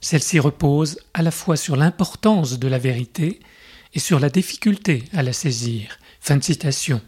celle-ci 0.00 0.38
repose 0.38 0.98
à 1.14 1.22
la 1.22 1.30
fois 1.30 1.56
sur 1.56 1.76
l'importance 1.76 2.58
de 2.58 2.68
la 2.68 2.78
vérité 2.78 3.40
et 3.94 3.98
sur 3.98 4.20
la 4.20 4.30
difficulté 4.30 5.04
à 5.12 5.22
la 5.22 5.32
saisir. 5.32 5.98
Fin 6.20 6.36
de 6.36 6.42
citation. 6.42 7.00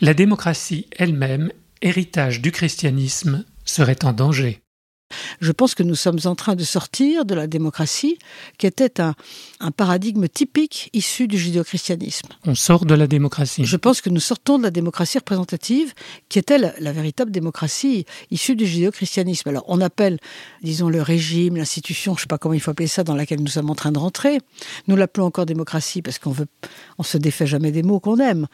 La 0.00 0.14
démocratie 0.14 0.88
elle-même, 0.96 1.50
héritage 1.82 2.40
du 2.40 2.52
christianisme, 2.52 3.44
serait 3.64 4.04
en 4.04 4.12
danger. 4.12 4.60
Je 5.40 5.52
pense 5.52 5.76
que 5.76 5.84
nous 5.84 5.94
sommes 5.94 6.18
en 6.24 6.34
train 6.34 6.56
de 6.56 6.64
sortir 6.64 7.24
de 7.24 7.34
la 7.34 7.46
démocratie, 7.46 8.18
qui 8.58 8.66
était 8.66 9.00
un, 9.00 9.14
un 9.60 9.70
paradigme 9.70 10.26
typique 10.26 10.90
issu 10.92 11.28
du 11.28 11.38
judéo-christianisme. 11.38 12.28
On 12.44 12.56
sort 12.56 12.84
de 12.86 12.94
la 12.94 13.06
démocratie. 13.06 13.64
Je 13.64 13.76
pense 13.76 14.00
que 14.00 14.10
nous 14.10 14.18
sortons 14.18 14.58
de 14.58 14.64
la 14.64 14.72
démocratie 14.72 15.18
représentative, 15.18 15.94
qui 16.28 16.40
était 16.40 16.58
la, 16.58 16.74
la 16.80 16.90
véritable 16.90 17.30
démocratie 17.30 18.04
issue 18.32 18.56
du 18.56 18.66
judéo-christianisme. 18.66 19.48
Alors, 19.48 19.64
on 19.68 19.80
appelle, 19.80 20.18
disons, 20.62 20.88
le 20.88 21.02
régime, 21.02 21.56
l'institution, 21.56 22.14
je 22.14 22.18
ne 22.18 22.22
sais 22.22 22.26
pas 22.26 22.38
comment 22.38 22.54
il 22.54 22.60
faut 22.60 22.72
appeler 22.72 22.88
ça, 22.88 23.04
dans 23.04 23.14
laquelle 23.14 23.40
nous 23.40 23.46
sommes 23.46 23.70
en 23.70 23.76
train 23.76 23.92
de 23.92 23.98
rentrer. 24.00 24.40
Nous 24.88 24.96
l'appelons 24.96 25.26
encore 25.26 25.46
démocratie 25.46 26.02
parce 26.02 26.18
qu'on 26.18 26.32
veut, 26.32 26.46
on 26.98 27.02
se 27.02 27.18
défait 27.18 27.46
jamais 27.46 27.72
des 27.72 27.82
mots 27.82 28.00
qu'on 28.00 28.18
aime. 28.18 28.46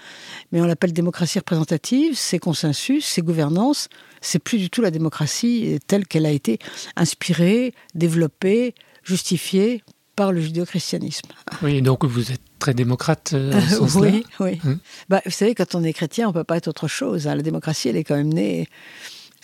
Mais 0.51 0.61
on 0.61 0.65
l'appelle 0.67 0.93
démocratie 0.93 1.39
représentative, 1.39 2.15
c'est 2.17 2.39
consensus, 2.39 3.05
c'est 3.05 3.23
gouvernance. 3.23 3.89
C'est 4.21 4.39
plus 4.39 4.59
du 4.59 4.71
tout 4.71 4.83
la 4.83 4.91
démocratie 4.91 5.79
telle 5.87 6.07
qu'elle 6.07 6.27
a 6.27 6.31
été 6.31 6.59
inspirée, 6.97 7.75
développée, 7.95 8.75
justifiée 9.05 9.83
par 10.15 10.33
le 10.33 10.41
judéo-christianisme. 10.41 11.29
Oui, 11.63 11.81
donc 11.83 12.05
vous 12.05 12.33
êtes 12.33 12.43
très 12.59 12.75
démocrate 12.75 13.33
euh, 13.35 13.59
sens-là. 13.61 14.11
oui, 14.11 14.25
oui. 14.41 14.61
Hein 14.65 14.79
bah, 15.09 15.23
vous 15.25 15.31
savez, 15.31 15.55
quand 15.55 15.75
on 15.75 15.83
est 15.83 15.93
chrétien, 15.93 16.29
on 16.29 16.33
peut 16.33 16.45
pas 16.45 16.59
être 16.59 16.69
autre 16.69 16.87
chose. 16.87 17.27
hein. 17.27 17.35
La 17.35 17.43
démocratie, 17.43 17.89
elle 17.89 17.97
est 17.97 18.05
quand 18.05 18.17
même 18.17 18.33
née. 18.33 18.69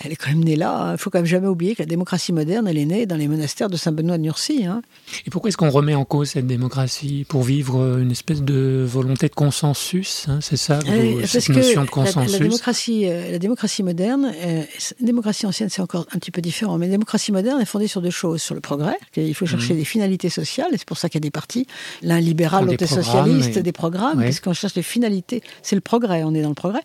Elle 0.05 0.13
est 0.13 0.17
quand 0.17 0.29
même 0.31 0.45
née 0.45 0.55
là. 0.55 0.93
Il 0.93 0.99
faut 0.99 1.11
quand 1.11 1.19
même 1.19 1.27
jamais 1.27 1.49
oublier 1.49 1.75
que 1.75 1.83
la 1.83 1.87
démocratie 1.87 2.33
moderne, 2.33 2.69
elle 2.69 2.79
est 2.79 2.85
née 2.85 3.05
dans 3.07 3.17
les 3.17 3.27
monastères 3.27 3.69
de 3.69 3.77
Saint-Benoît 3.77 4.17
de 4.17 4.23
Nursie. 4.23 4.65
hein. 4.65 4.81
Et 5.27 5.31
pourquoi 5.31 5.49
est-ce 5.49 5.57
qu'on 5.57 5.71
remet 5.71 5.95
en 5.97 6.05
cause 6.05 6.29
cette 6.31 6.47
démocratie 6.47 7.27
Pour 7.29 7.43
vivre 7.43 7.99
une 7.99 8.13
espèce 8.13 8.43
de 8.43 8.85
volonté 8.89 9.29
de 9.29 9.35
consensus, 9.35 10.27
hein, 10.29 10.39
c'est 10.41 10.57
ça, 10.57 10.79
vous- 10.79 10.93
Euh, 10.93 11.27
cette 11.27 11.49
notion 11.49 11.83
de 11.85 11.91
consensus 11.91 12.33
La, 12.33 12.39
démocratie, 12.39 13.07
euh, 13.07 13.33
la 13.33 13.39
démocratie 13.41 13.83
moderne, 13.83 14.33
euh, 14.37 14.63
la 15.01 15.07
démocratie 15.07 15.47
ancienne, 15.47 15.69
c'est 15.69 15.83
encore 15.83 16.07
un 16.13 16.19
petit 16.19 16.31
peu 16.31 16.41
différent, 16.41 16.79
mais 16.79 16.87
la 16.87 16.93
démocratie 16.93 17.33
moderne 17.33 17.61
est 17.61 17.65
fondée 17.65 17.89
sur 17.89 18.01
deux 18.01 18.11
choses 18.11 18.41
sur 18.41 18.55
le 18.55 18.61
progrès, 18.61 18.97
qu'il 19.13 19.35
faut 19.35 19.47
chercher 19.47 19.73
Mhm. 19.75 19.79
des 19.81 19.85
finalités 19.85 20.29
sociales, 20.29 20.69
et 20.73 20.79
c'est 20.79 20.87
pour 20.87 20.99
ça 20.99 21.09
qu'il 21.09 21.19
y 21.19 21.23
a 21.23 21.27
des 21.27 21.31
partis, 21.33 21.67
l'un 22.03 22.21
libéral, 22.21 22.67
l'autre 22.67 22.87
socialiste, 22.87 23.57
et- 23.57 23.63
des 23.63 23.73
programmes, 23.73 24.21
parce 24.23 24.39
qu'on 24.41 24.53
cherche 24.53 24.75
des 24.75 24.83
finalités. 24.83 25.43
C'est 25.63 25.75
le 25.75 25.81
progrès, 25.81 26.23
on 26.23 26.35
est 26.35 26.43
dans 26.43 26.49
le 26.51 26.55
progrès. 26.55 26.83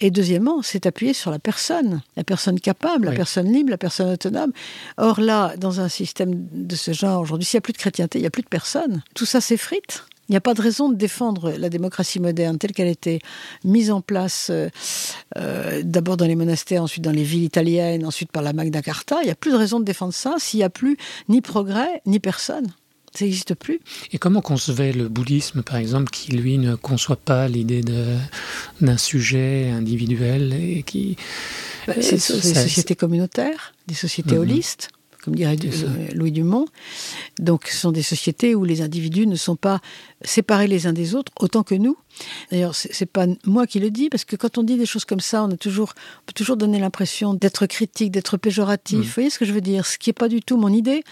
Et 0.00 0.10
deuxièmement, 0.10 0.60
c'est 0.62 0.84
appuyé 0.84 1.14
sur 1.14 1.30
la 1.30 1.38
personne, 1.38 2.02
la 2.16 2.24
personne 2.24 2.60
capable, 2.60 3.06
la 3.06 3.12
personne 3.12 3.50
libre, 3.50 3.70
la 3.70 3.78
personne 3.78 4.10
autonome. 4.10 4.52
Or 4.98 5.20
là, 5.20 5.54
dans 5.56 5.80
un 5.80 5.88
système 5.88 6.46
de 6.52 6.76
ce 6.76 6.92
genre, 6.92 7.22
aujourd'hui, 7.22 7.46
s'il 7.46 7.56
n'y 7.56 7.60
a 7.60 7.62
plus 7.62 7.72
de 7.72 7.78
chrétienté, 7.78 8.18
il 8.18 8.22
n'y 8.22 8.26
a 8.26 8.30
plus 8.30 8.42
de 8.42 8.48
personne. 8.48 9.02
Tout 9.14 9.24
ça 9.24 9.40
s'effrite. 9.40 10.04
Il 10.28 10.32
n'y 10.32 10.36
a 10.36 10.40
pas 10.40 10.54
de 10.54 10.60
raison 10.60 10.88
de 10.88 10.96
défendre 10.96 11.52
la 11.52 11.68
démocratie 11.68 12.18
moderne 12.18 12.58
telle 12.58 12.72
qu'elle 12.72 12.88
a 12.88 12.90
été 12.90 13.20
mise 13.64 13.92
en 13.92 14.00
place 14.00 14.48
euh, 14.50 14.68
euh, 15.38 15.82
d'abord 15.84 16.16
dans 16.16 16.26
les 16.26 16.34
monastères, 16.34 16.82
ensuite 16.82 17.04
dans 17.04 17.12
les 17.12 17.22
villes 17.22 17.44
italiennes, 17.44 18.04
ensuite 18.04 18.32
par 18.32 18.42
la 18.42 18.52
Magna 18.52 18.82
Carta. 18.82 19.18
Il 19.22 19.26
n'y 19.26 19.30
a 19.30 19.36
plus 19.36 19.52
de 19.52 19.56
raison 19.56 19.78
de 19.78 19.84
défendre 19.84 20.12
ça 20.12 20.34
s'il 20.38 20.58
n'y 20.58 20.64
a 20.64 20.70
plus 20.70 20.96
ni 21.28 21.40
progrès 21.40 22.02
ni 22.06 22.18
personne. 22.18 22.66
Ça 23.16 23.24
n'existe 23.24 23.54
plus. 23.54 23.80
Et 24.12 24.18
comment 24.18 24.40
concevait 24.42 24.92
le 24.92 25.08
bouddhisme, 25.08 25.62
par 25.62 25.76
exemple, 25.76 26.10
qui 26.10 26.32
lui 26.32 26.58
ne 26.58 26.74
conçoit 26.74 27.16
pas 27.16 27.48
l'idée 27.48 27.80
d'un 28.80 28.96
sujet 28.98 29.70
individuel 29.70 30.52
et 30.52 30.82
qui 30.82 31.16
Bah, 31.86 31.94
Euh, 31.96 32.02
c'est 32.02 32.16
des 32.16 32.54
sociétés 32.54 32.94
communautaires, 32.96 33.72
des 33.86 33.94
sociétés 33.94 34.34
Mhm. 34.34 34.40
holistes, 34.40 34.88
comme 35.22 35.34
dirait 35.34 35.56
euh, 35.64 36.08
Louis 36.14 36.32
Dumont. 36.32 36.66
Donc, 37.38 37.68
ce 37.68 37.76
sont 37.76 37.92
des 37.92 38.02
sociétés 38.02 38.54
où 38.54 38.64
les 38.64 38.80
individus 38.82 39.26
ne 39.26 39.36
sont 39.36 39.56
pas 39.56 39.80
séparés 40.22 40.66
les 40.66 40.86
uns 40.86 40.92
des 40.92 41.14
autres 41.14 41.32
autant 41.40 41.62
que 41.62 41.74
nous. 41.74 41.96
D'ailleurs, 42.50 42.74
c'est 42.74 43.06
pas 43.06 43.26
moi 43.44 43.66
qui 43.66 43.80
le 43.80 43.90
dis, 43.90 44.08
parce 44.08 44.24
que 44.24 44.36
quand 44.36 44.58
on 44.58 44.62
dit 44.62 44.76
des 44.76 44.86
choses 44.86 45.04
comme 45.04 45.20
ça, 45.20 45.44
on, 45.44 45.50
a 45.50 45.56
toujours, 45.56 45.94
on 45.96 46.26
peut 46.26 46.32
toujours 46.34 46.56
donner 46.56 46.78
l'impression 46.78 47.34
d'être 47.34 47.66
critique, 47.66 48.10
d'être 48.10 48.36
péjoratif. 48.36 48.98
Mhm. 48.98 49.04
Vous 49.04 49.12
voyez 49.12 49.30
ce 49.30 49.38
que 49.38 49.44
je 49.44 49.52
veux 49.52 49.60
dire? 49.60 49.86
Ce 49.86 49.98
qui 49.98 50.10
n'est 50.10 50.14
pas 50.14 50.28
du 50.28 50.40
tout 50.42 50.56
mon 50.56 50.72
idée. 50.72 51.02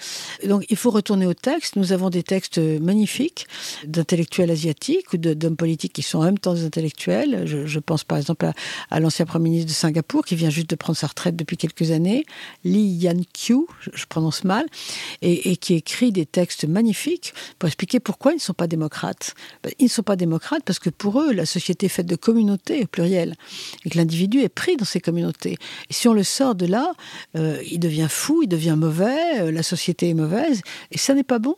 Donc, 0.46 0.64
il 0.68 0.76
faut 0.76 0.90
retourner 0.90 1.26
au 1.26 1.34
texte. 1.34 1.76
Nous 1.76 1.92
avons 1.92 2.10
des 2.10 2.22
textes 2.22 2.58
magnifiques 2.58 3.46
d'intellectuels 3.86 4.50
asiatiques 4.50 5.12
ou 5.12 5.16
d'hommes 5.16 5.56
politiques 5.56 5.92
qui 5.92 6.02
sont 6.02 6.18
en 6.18 6.24
même 6.24 6.38
temps 6.38 6.54
des 6.54 6.64
intellectuels. 6.64 7.46
Je, 7.46 7.66
je 7.66 7.78
pense 7.78 8.04
par 8.04 8.18
exemple 8.18 8.46
à, 8.46 8.54
à 8.90 9.00
l'ancien 9.00 9.26
Premier 9.26 9.50
ministre 9.50 9.68
de 9.70 9.74
Singapour 9.74 10.24
qui 10.24 10.36
vient 10.36 10.50
juste 10.50 10.70
de 10.70 10.76
prendre 10.76 10.96
sa 10.96 11.06
retraite 11.06 11.36
depuis 11.36 11.56
quelques 11.56 11.90
années, 11.90 12.24
Lee 12.64 12.96
Yan 13.00 13.20
Kyu, 13.32 13.66
je, 13.80 13.90
je 13.94 14.06
prononce 14.06 14.44
mal, 14.44 14.66
et, 15.22 15.50
et 15.50 15.56
qui 15.56 15.74
écrit 15.74 16.12
des 16.12 16.26
textes 16.26 16.66
magnifiques 16.66 17.34
pour 17.58 17.66
expliquer 17.66 18.00
pourquoi 18.00 18.32
ils 18.32 18.36
ne 18.36 18.40
sont 18.40 18.54
pas 18.54 18.66
démocrates. 18.66 19.34
Ben, 19.62 19.72
Ils 19.78 19.84
ne 19.84 19.90
sont 19.90 20.02
pas 20.02 20.16
démocrates 20.16 20.62
parce 20.64 20.78
que 20.78 20.90
pour 20.94 21.20
eux, 21.20 21.32
la 21.32 21.46
société 21.46 21.86
est 21.86 21.90
faite 21.90 22.06
de 22.06 22.16
communautés 22.16 22.82
au 22.82 22.86
pluriel 22.86 23.34
et 23.84 23.90
que 23.90 23.98
l'individu 23.98 24.40
est 24.40 24.48
pris 24.48 24.76
dans 24.76 24.84
ces 24.84 25.00
communautés. 25.00 25.56
Et 25.90 25.92
si 25.92 26.08
on 26.08 26.14
le 26.14 26.22
sort 26.22 26.54
de 26.54 26.66
là, 26.66 26.92
euh, 27.36 27.62
il 27.70 27.78
devient 27.78 28.08
fou, 28.08 28.42
il 28.42 28.48
devient 28.48 28.76
mauvais, 28.76 29.40
euh, 29.40 29.50
la 29.52 29.62
société 29.62 30.08
est 30.08 30.14
mauvaise, 30.14 30.62
et 30.90 30.98
ça 30.98 31.14
n'est 31.14 31.24
pas 31.24 31.38
bon. 31.38 31.56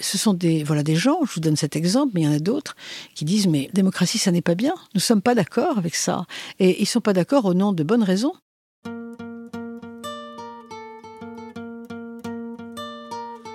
Ce 0.00 0.18
sont 0.18 0.34
des, 0.34 0.62
voilà, 0.62 0.82
des 0.82 0.96
gens, 0.96 1.20
je 1.24 1.34
vous 1.34 1.40
donne 1.40 1.56
cet 1.56 1.76
exemple, 1.76 2.12
mais 2.14 2.22
il 2.22 2.24
y 2.24 2.28
en 2.28 2.32
a 2.32 2.38
d'autres, 2.38 2.76
qui 3.14 3.24
disent 3.24 3.46
Mais 3.46 3.70
démocratie, 3.72 4.18
ça 4.18 4.30
n'est 4.30 4.42
pas 4.42 4.54
bien. 4.54 4.74
Nous 4.94 4.98
ne 4.98 5.00
sommes 5.00 5.22
pas 5.22 5.34
d'accord 5.34 5.78
avec 5.78 5.94
ça. 5.94 6.26
Et 6.58 6.78
ils 6.78 6.82
ne 6.82 6.86
sont 6.86 7.00
pas 7.00 7.12
d'accord 7.12 7.44
au 7.46 7.54
nom 7.54 7.72
de 7.72 7.82
bonnes 7.82 8.02
raisons. 8.02 8.32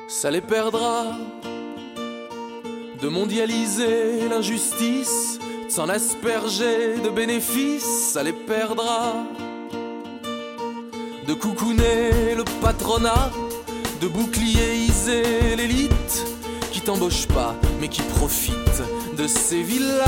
Ça 0.08 0.30
les 0.30 0.42
perdra 0.42 1.18
de 3.02 3.08
mondialiser 3.08 4.30
l'injustice, 4.30 5.40
de 5.66 5.72
s'en 5.72 5.90
asperger 5.90 6.98
de 7.04 7.10
bénéfices, 7.10 8.12
ça 8.14 8.22
les 8.22 8.34
perdra 8.34 9.16
de 11.28 11.34
coucouner 11.34 12.36
le 12.36 12.44
patronat 12.62 13.32
de 14.02 14.08
bouclier 14.08 14.76
isé, 14.88 15.24
l'élite 15.56 16.26
qui 16.72 16.82
t'embauche 16.82 17.28
pas 17.28 17.56
mais 17.80 17.88
qui 17.88 18.02
profite 18.04 18.84
de 19.18 19.26
ces 19.28 19.64
villas. 19.64 20.06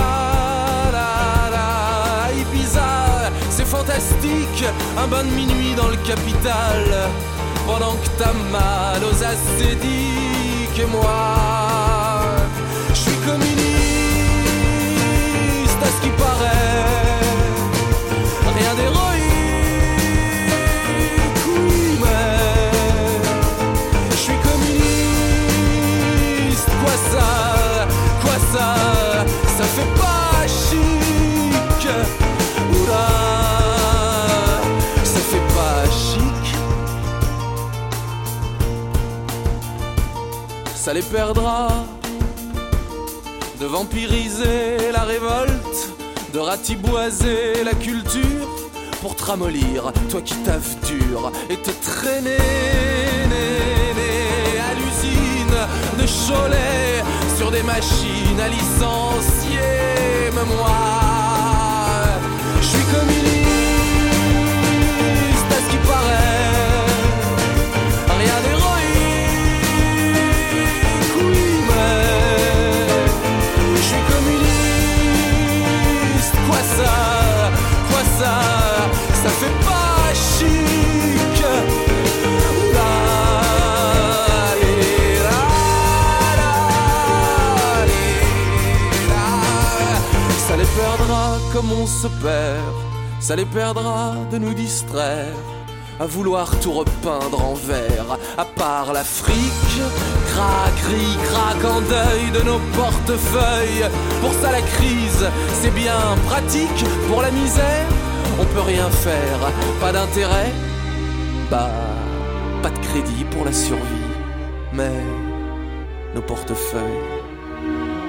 La, 0.92 1.50
la, 1.52 2.32
Ibiza, 2.42 3.32
c'est 3.50 3.66
fantastique, 3.66 4.66
un 4.98 5.08
bain 5.08 5.24
de 5.24 5.30
minuit 5.30 5.74
dans 5.76 5.88
le 5.88 5.98
capital, 5.98 6.84
pendant 7.66 7.94
que 7.94 8.10
t'as 8.18 8.34
mal 8.52 9.04
aux 9.04 9.24
ascédiques 9.24 10.80
et 10.80 10.86
moi, 10.92 11.53
communiste 13.26 13.64
à 15.82 15.88
ce 15.88 16.00
qui 16.02 16.10
paraît, 16.10 17.22
rien 18.58 18.74
d'héroïque, 18.76 19.24
oui, 21.48 21.98
mais 22.02 23.22
je 24.12 24.16
suis 24.16 24.40
communiste, 24.48 25.90
quoi 26.82 26.96
ça, 27.12 27.32
quoi 28.22 28.38
ça, 28.54 28.70
ça 29.58 29.66
fait 29.76 29.92
pas 30.02 30.36
chic, 30.48 31.84
oula, 32.72 33.10
ça 35.04 35.22
fait 35.32 35.48
pas 35.56 35.82
chic, 35.92 36.44
ça 40.76 40.92
les 40.94 41.04
perdra 41.04 41.68
vampiriser 43.74 44.92
la 44.92 45.02
révolte, 45.02 45.90
de 46.32 46.38
ratiboiser 46.38 47.64
la 47.66 47.74
culture, 47.74 48.48
pour 49.02 49.16
te 49.16 49.92
toi 50.10 50.22
qui 50.22 50.36
taffes 50.46 50.78
dur, 50.86 51.32
et 51.50 51.58
te 51.58 51.72
traîner 51.72 52.38
à 54.70 54.74
l'usine 54.76 55.58
de 56.00 56.06
Cholet, 56.06 57.04
sur 57.36 57.50
des 57.50 57.64
machines 57.64 58.40
à 58.40 58.48
licencier, 58.48 60.30
mais 60.36 60.46
moi, 60.56 60.78
je 62.62 62.68
suis 62.68 62.86
ça 79.24 79.30
fait 79.30 79.58
pas 79.66 80.14
chic. 80.14 81.40
La. 82.74 83.14
Ça 90.48 90.58
les 90.58 90.66
perdra 90.66 91.38
comme 91.54 91.72
on 91.72 91.88
se 91.88 92.08
perd, 92.08 92.76
ça 93.20 93.36
les 93.36 93.46
perdra 93.46 94.16
de 94.32 94.38
nous 94.38 94.54
distraire. 94.54 95.36
À 96.00 96.08
vouloir 96.08 96.60
tout 96.60 96.74
repeindre 96.74 97.40
en 97.46 97.54
vert, 97.54 98.18
à 98.38 98.46
part 98.46 98.94
l'Afrique, 98.94 99.82
craquerie, 100.32 101.18
craque 101.30 101.66
en 101.72 101.82
deuil 101.82 102.32
de 102.34 102.42
nos 102.42 102.60
portefeuilles. 102.76 103.86
Pour 104.20 104.34
ça, 104.42 104.52
la 104.52 104.62
crise, 104.62 105.26
c'est 105.62 105.74
bien 105.74 106.02
pratique. 106.28 106.84
Pour 107.08 107.22
la 107.22 107.30
misère, 107.30 107.88
on 108.40 108.46
peut 108.46 108.62
rien 108.62 108.90
faire. 108.90 109.40
Pas 109.80 109.92
d'intérêt, 109.92 110.52
bah, 111.50 111.70
pas 112.62 112.70
de 112.70 112.80
crédit 112.80 113.26
pour 113.32 113.46
la 113.46 113.52
survie. 113.52 114.10
Mais 114.74 114.92
nos 116.16 116.22
portefeuilles, 116.22 117.04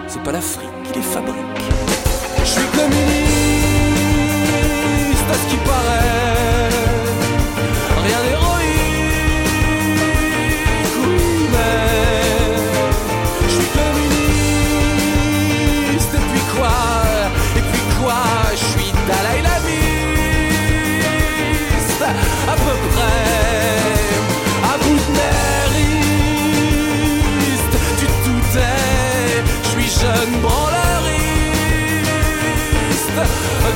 c'est 0.06 0.22
pas 0.22 0.32
l'Afrique 0.32 0.70
qui 0.84 0.94
les 0.94 1.02
fabrique. 1.02 1.64
Je 2.40 2.44
suis 2.44 2.66
communiste 2.78 3.14
à 5.30 5.34
ce 5.34 5.46
qui 5.50 5.56
paraît. 5.56 6.68
Rien 8.06 8.20
d'héroïque, 8.26 8.53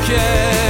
Yeah 0.08 0.67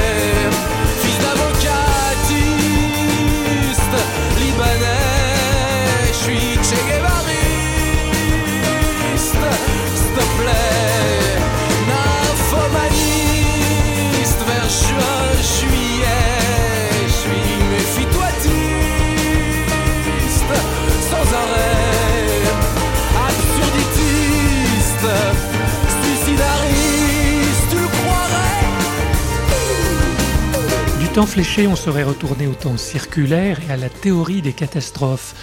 temps 31.19 31.25
fléché, 31.25 31.67
on 31.67 31.75
serait 31.75 32.03
retourné 32.03 32.47
au 32.47 32.53
temps 32.53 32.77
circulaire 32.77 33.59
et 33.67 33.73
à 33.73 33.75
la 33.75 33.89
théorie 33.89 34.41
des 34.41 34.53
catastrophes. 34.53 35.35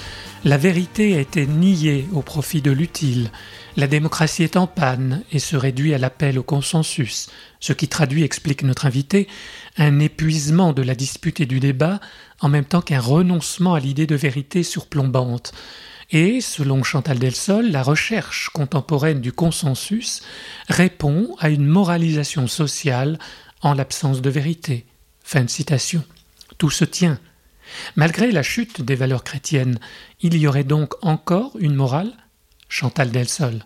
La 0.43 0.57
vérité 0.57 1.15
a 1.15 1.21
été 1.21 1.47
niée 1.47 2.09
au 2.15 2.23
profit 2.23 2.63
de 2.63 2.71
l'utile. 2.71 3.31
La 3.77 3.87
démocratie 3.87 4.43
est 4.43 4.57
en 4.57 4.67
panne 4.67 5.23
et 5.33 5.39
se 5.39 5.55
réduit 5.55 5.93
à 5.93 5.99
l'appel 5.99 6.39
au 6.39 6.43
consensus, 6.43 7.29
ce 7.61 7.75
qui 7.75 7.89
traduit, 7.89 8.23
explique 8.23 8.63
notre 8.63 8.87
invité, 8.87 9.29
un 9.77 10.01
épuisement 10.01 10.73
de 10.73 10.81
la 10.81 10.95
dispute 10.95 11.41
et 11.41 11.47
du 11.47 11.61
débat, 11.61 12.01
en 12.41 12.49
même 12.49 12.65
temps 12.65 12.81
qu'un 12.81 12.99
renoncement 12.99 13.75
à 13.75 13.81
l'idée 13.81 14.07
de 14.07 14.17
vérité 14.17 14.63
surplombante. 14.63 15.53
Et, 16.11 16.41
selon 16.41 16.85
Chantal 16.85 17.19
Delsol, 17.19 17.71
la 17.71 17.83
recherche 17.83 18.49
contemporaine 18.49 19.21
du 19.21 19.33
consensus 19.33 20.23
répond 20.69 21.37
à 21.39 21.51
une 21.51 21.67
moralisation 21.67 22.47
sociale 22.47 23.19
en 23.61 23.75
l'absence 23.75 24.23
de 24.23 24.31
vérité. 24.31 24.87
Fin 25.29 25.43
de 25.43 25.51
citation. 25.51 26.05
Tout 26.57 26.71
se 26.71 26.85
tient. 26.85 27.19
Malgré 27.97 28.31
la 28.31 28.45
chute 28.45 28.81
des 28.81 28.95
valeurs 28.95 29.25
chrétiennes, 29.25 29.81
il 30.21 30.37
y 30.37 30.47
aurait 30.47 30.63
donc 30.63 30.95
encore 31.03 31.57
une 31.59 31.75
morale? 31.75 32.13
Chantal 32.69 33.11
Delsol. 33.11 33.65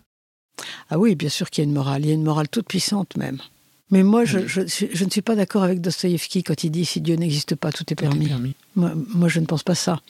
Ah 0.88 0.98
oui, 0.98 1.14
bien 1.14 1.28
sûr 1.28 1.50
qu'il 1.50 1.62
y 1.62 1.66
a 1.66 1.68
une 1.68 1.74
morale. 1.74 2.06
Il 2.06 2.08
y 2.08 2.12
a 2.12 2.14
une 2.14 2.24
morale 2.24 2.48
toute 2.48 2.66
puissante 2.66 3.14
même. 3.18 3.42
Mais 3.90 4.02
moi, 4.02 4.24
je, 4.24 4.46
je, 4.46 4.60
je 4.66 5.04
ne 5.04 5.10
suis 5.10 5.22
pas 5.22 5.34
d'accord 5.34 5.64
avec 5.64 5.80
Dostoïevski 5.80 6.42
quand 6.44 6.62
il 6.62 6.70
dit 6.70 6.84
si 6.84 7.00
Dieu 7.00 7.16
n'existe 7.16 7.56
pas, 7.56 7.72
tout 7.72 7.84
est 7.90 7.96
permis. 7.96 8.28
permis. 8.28 8.54
Moi, 8.76 8.92
moi, 9.14 9.28
je 9.28 9.40
ne 9.40 9.46
pense 9.46 9.62
pas 9.64 9.74
ça. 9.74 10.00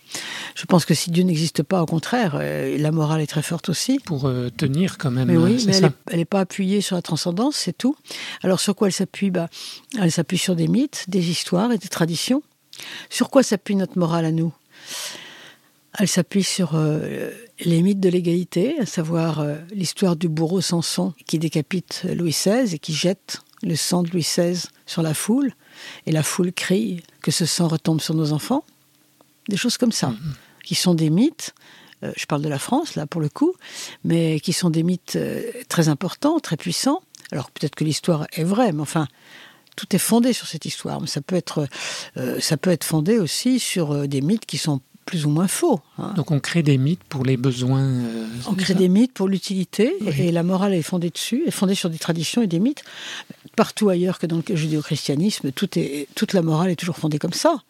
Je 0.55 0.67
pense 0.67 0.85
que 0.85 0.93
si 0.93 1.11
Dieu 1.11 1.25
n'existe 1.25 1.63
pas, 1.63 1.83
au 1.83 1.87
contraire, 1.87 2.37
euh, 2.39 2.77
la 2.77 2.91
morale 2.93 3.23
est 3.23 3.27
très 3.27 3.43
forte 3.43 3.69
aussi. 3.71 3.99
Pour 4.05 4.27
euh, 4.27 4.51
tenir 4.55 4.99
quand 4.99 5.11
même. 5.11 5.29
Mais 5.29 5.37
oui, 5.37 5.61
c'est 5.61 5.67
mais 5.67 5.73
ça. 5.73 5.93
elle 6.11 6.19
n'est 6.19 6.25
pas 6.27 6.41
appuyée 6.41 6.81
sur 6.83 6.97
la 6.97 7.03
transcendance, 7.03 7.57
c'est 7.57 7.77
tout. 7.77 7.97
Alors 8.43 8.61
sur 8.61 8.77
quoi 8.77 8.89
elle 8.89 8.93
s'appuie? 8.93 9.31
Bah, 9.31 9.49
Elle 9.99 10.13
s'appuie 10.13 10.39
sur 10.39 10.57
des 10.57 10.69
mythes, 10.69 11.07
des 11.09 11.31
histoires 11.31 11.73
et 11.73 11.79
des 11.79 11.89
traditions. 11.89 12.43
Sur 13.09 13.31
quoi 13.31 13.43
s'appuie 13.43 13.77
notre 13.77 13.99
morale 13.99 14.25
à 14.27 14.33
nous? 14.33 14.53
Elle 15.99 16.09
s'appuie 16.09 16.45
sur 16.45 16.73
euh, 16.75 17.31
les 17.65 17.83
mythes 17.83 18.01
de 18.01 18.09
l'égalité, 18.09 18.79
à 18.79 18.87
savoir 18.87 19.41
euh, 19.41 19.57
l'histoire 19.73 20.17
du 20.17 20.29
bourreau 20.29 20.61
Samson 20.61 21.15
qui 21.27 21.39
décapite 21.39 22.03
Louis 22.15 22.31
XVI 22.31 22.75
et 22.75 22.79
qui 22.79 22.95
jette 22.95 23.41
le 23.63 23.77
sang 23.77 24.03
de 24.03 24.11
Louis 24.11 24.23
XVI 24.23 24.69
sur 24.87 25.03
la 25.03 25.15
foule, 25.15 25.53
et 26.07 26.13
la 26.13 26.23
foule 26.23 26.53
crie 26.53 27.03
que 27.23 27.31
ce 27.31 27.47
sang 27.47 27.69
retombe 27.69 28.01
sur 28.01 28.15
nos 28.15 28.33
enfants. 28.33 28.65
Des 29.49 29.57
choses 29.57 29.79
comme 29.79 29.93
ça, 29.93 30.13
qui 30.65 30.75
sont 30.75 30.95
des 30.95 31.11
mythes. 31.11 31.55
euh, 32.03 32.13
je 32.17 32.27
parle 32.27 32.43
de 32.43 32.49
la 32.49 32.59
France, 32.59 32.95
là, 32.95 33.07
pour 33.07 33.21
le 33.21 33.29
coup, 33.29 33.55
mais 34.05 34.41
qui 34.41 34.53
sont 34.53 34.71
des 34.71 34.83
mythes 34.83 35.17
euh, 35.17 35.43
très 35.69 35.89
importants, 35.89 36.41
très 36.41 36.57
puissants. 36.57 37.03
Alors 37.33 37.51
peut-être 37.51 37.75
que 37.75 37.85
l'histoire 37.85 38.27
est 38.33 38.45
vraie, 38.45 38.73
mais 38.73 38.81
enfin, 38.81 39.07
tout 39.77 39.95
est 39.95 39.99
fondé 39.99 40.33
sur 40.33 40.47
cette 40.47 40.65
histoire. 40.65 41.01
Mais 41.01 41.07
ça 41.07 41.21
peut 41.21 41.37
être, 41.37 41.69
euh, 42.17 42.41
ça 42.41 42.57
peut 42.57 42.71
être 42.71 42.85
fondé 42.85 43.19
aussi 43.19 43.61
sur 43.61 44.09
des 44.09 44.21
mythes 44.21 44.47
qui 44.47 44.59
sont 44.59 44.81
plus 45.11 45.27
ou 45.27 45.31
moins 45.31 45.49
faux. 45.49 45.81
hein. 45.99 46.13
Donc 46.15 46.31
on 46.31 46.39
crée 46.39 46.63
des 46.63 46.79
mythes 46.79 47.03
pour 47.09 47.25
les 47.25 47.37
besoins. 47.37 47.81
euh, 47.83 48.27
On 48.47 48.55
crée 48.55 48.75
des 48.75 48.89
mythes 48.89 49.13
pour 49.13 49.27
l'utilité 49.27 49.93
Oui. 50.03 50.15
et 50.21 50.31
la 50.31 50.45
morale 50.45 50.73
est 50.73 50.83
fondée 50.83 51.11
dessus, 51.11 51.43
est 51.47 51.51
fondée 51.51 51.75
sur 51.75 51.91
des 51.91 51.99
traditions 51.99 52.43
et 52.43 52.47
des 52.47 52.61
mythes. 52.61 52.85
Partout 53.57 53.89
ailleurs 53.89 54.21
que 54.21 54.27
dans 54.27 54.41
le 54.49 54.57
judéo-christianisme, 54.57 55.51
tout 55.51 55.69
toute 56.15 56.33
la 56.33 56.43
morale 56.43 56.71
est 56.71 56.77
toujours 56.77 56.97
fondée 56.97 57.19
comme 57.19 57.33
ça. 57.33 57.61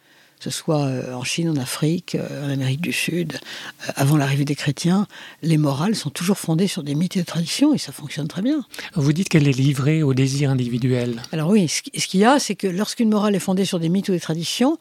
Que 0.40 0.44
ce 0.44 0.50
soit 0.50 0.84
euh, 0.86 1.12
en 1.14 1.22
Chine, 1.22 1.50
en 1.50 1.56
Afrique, 1.56 2.14
euh, 2.14 2.46
en 2.46 2.50
Amérique 2.50 2.80
du 2.80 2.92
Sud, 2.92 3.34
euh, 3.34 3.92
avant 3.96 4.16
l'arrivée 4.16 4.46
des 4.46 4.54
chrétiens, 4.54 5.06
les 5.42 5.58
morales 5.58 5.94
sont 5.94 6.08
toujours 6.10 6.38
fondées 6.38 6.66
sur 6.66 6.82
des 6.82 6.94
mythes 6.94 7.16
et 7.16 7.20
des 7.20 7.24
traditions 7.26 7.74
et 7.74 7.78
ça 7.78 7.92
fonctionne 7.92 8.26
très 8.26 8.40
bien. 8.40 8.64
Vous 8.94 9.12
dites 9.12 9.28
qu'elle 9.28 9.46
est 9.46 9.52
livrée 9.52 10.02
au 10.02 10.14
désir 10.14 10.50
individuel. 10.50 11.20
Alors 11.32 11.50
oui, 11.50 11.68
ce 11.68 11.82
qui- 11.82 11.92
ce 12.00 12.06
qu'il 12.06 12.20
y 12.20 12.24
a, 12.24 12.38
c'est 12.38 12.54
que 12.54 12.66
lorsqu'une 12.66 13.10
morale 13.10 13.34
est 13.34 13.38
fondée 13.40 13.66
sur 13.66 13.78
des 13.78 13.90
mythes 13.90 14.08
ou 14.08 14.12
des 14.12 14.20
traditions, 14.20 14.78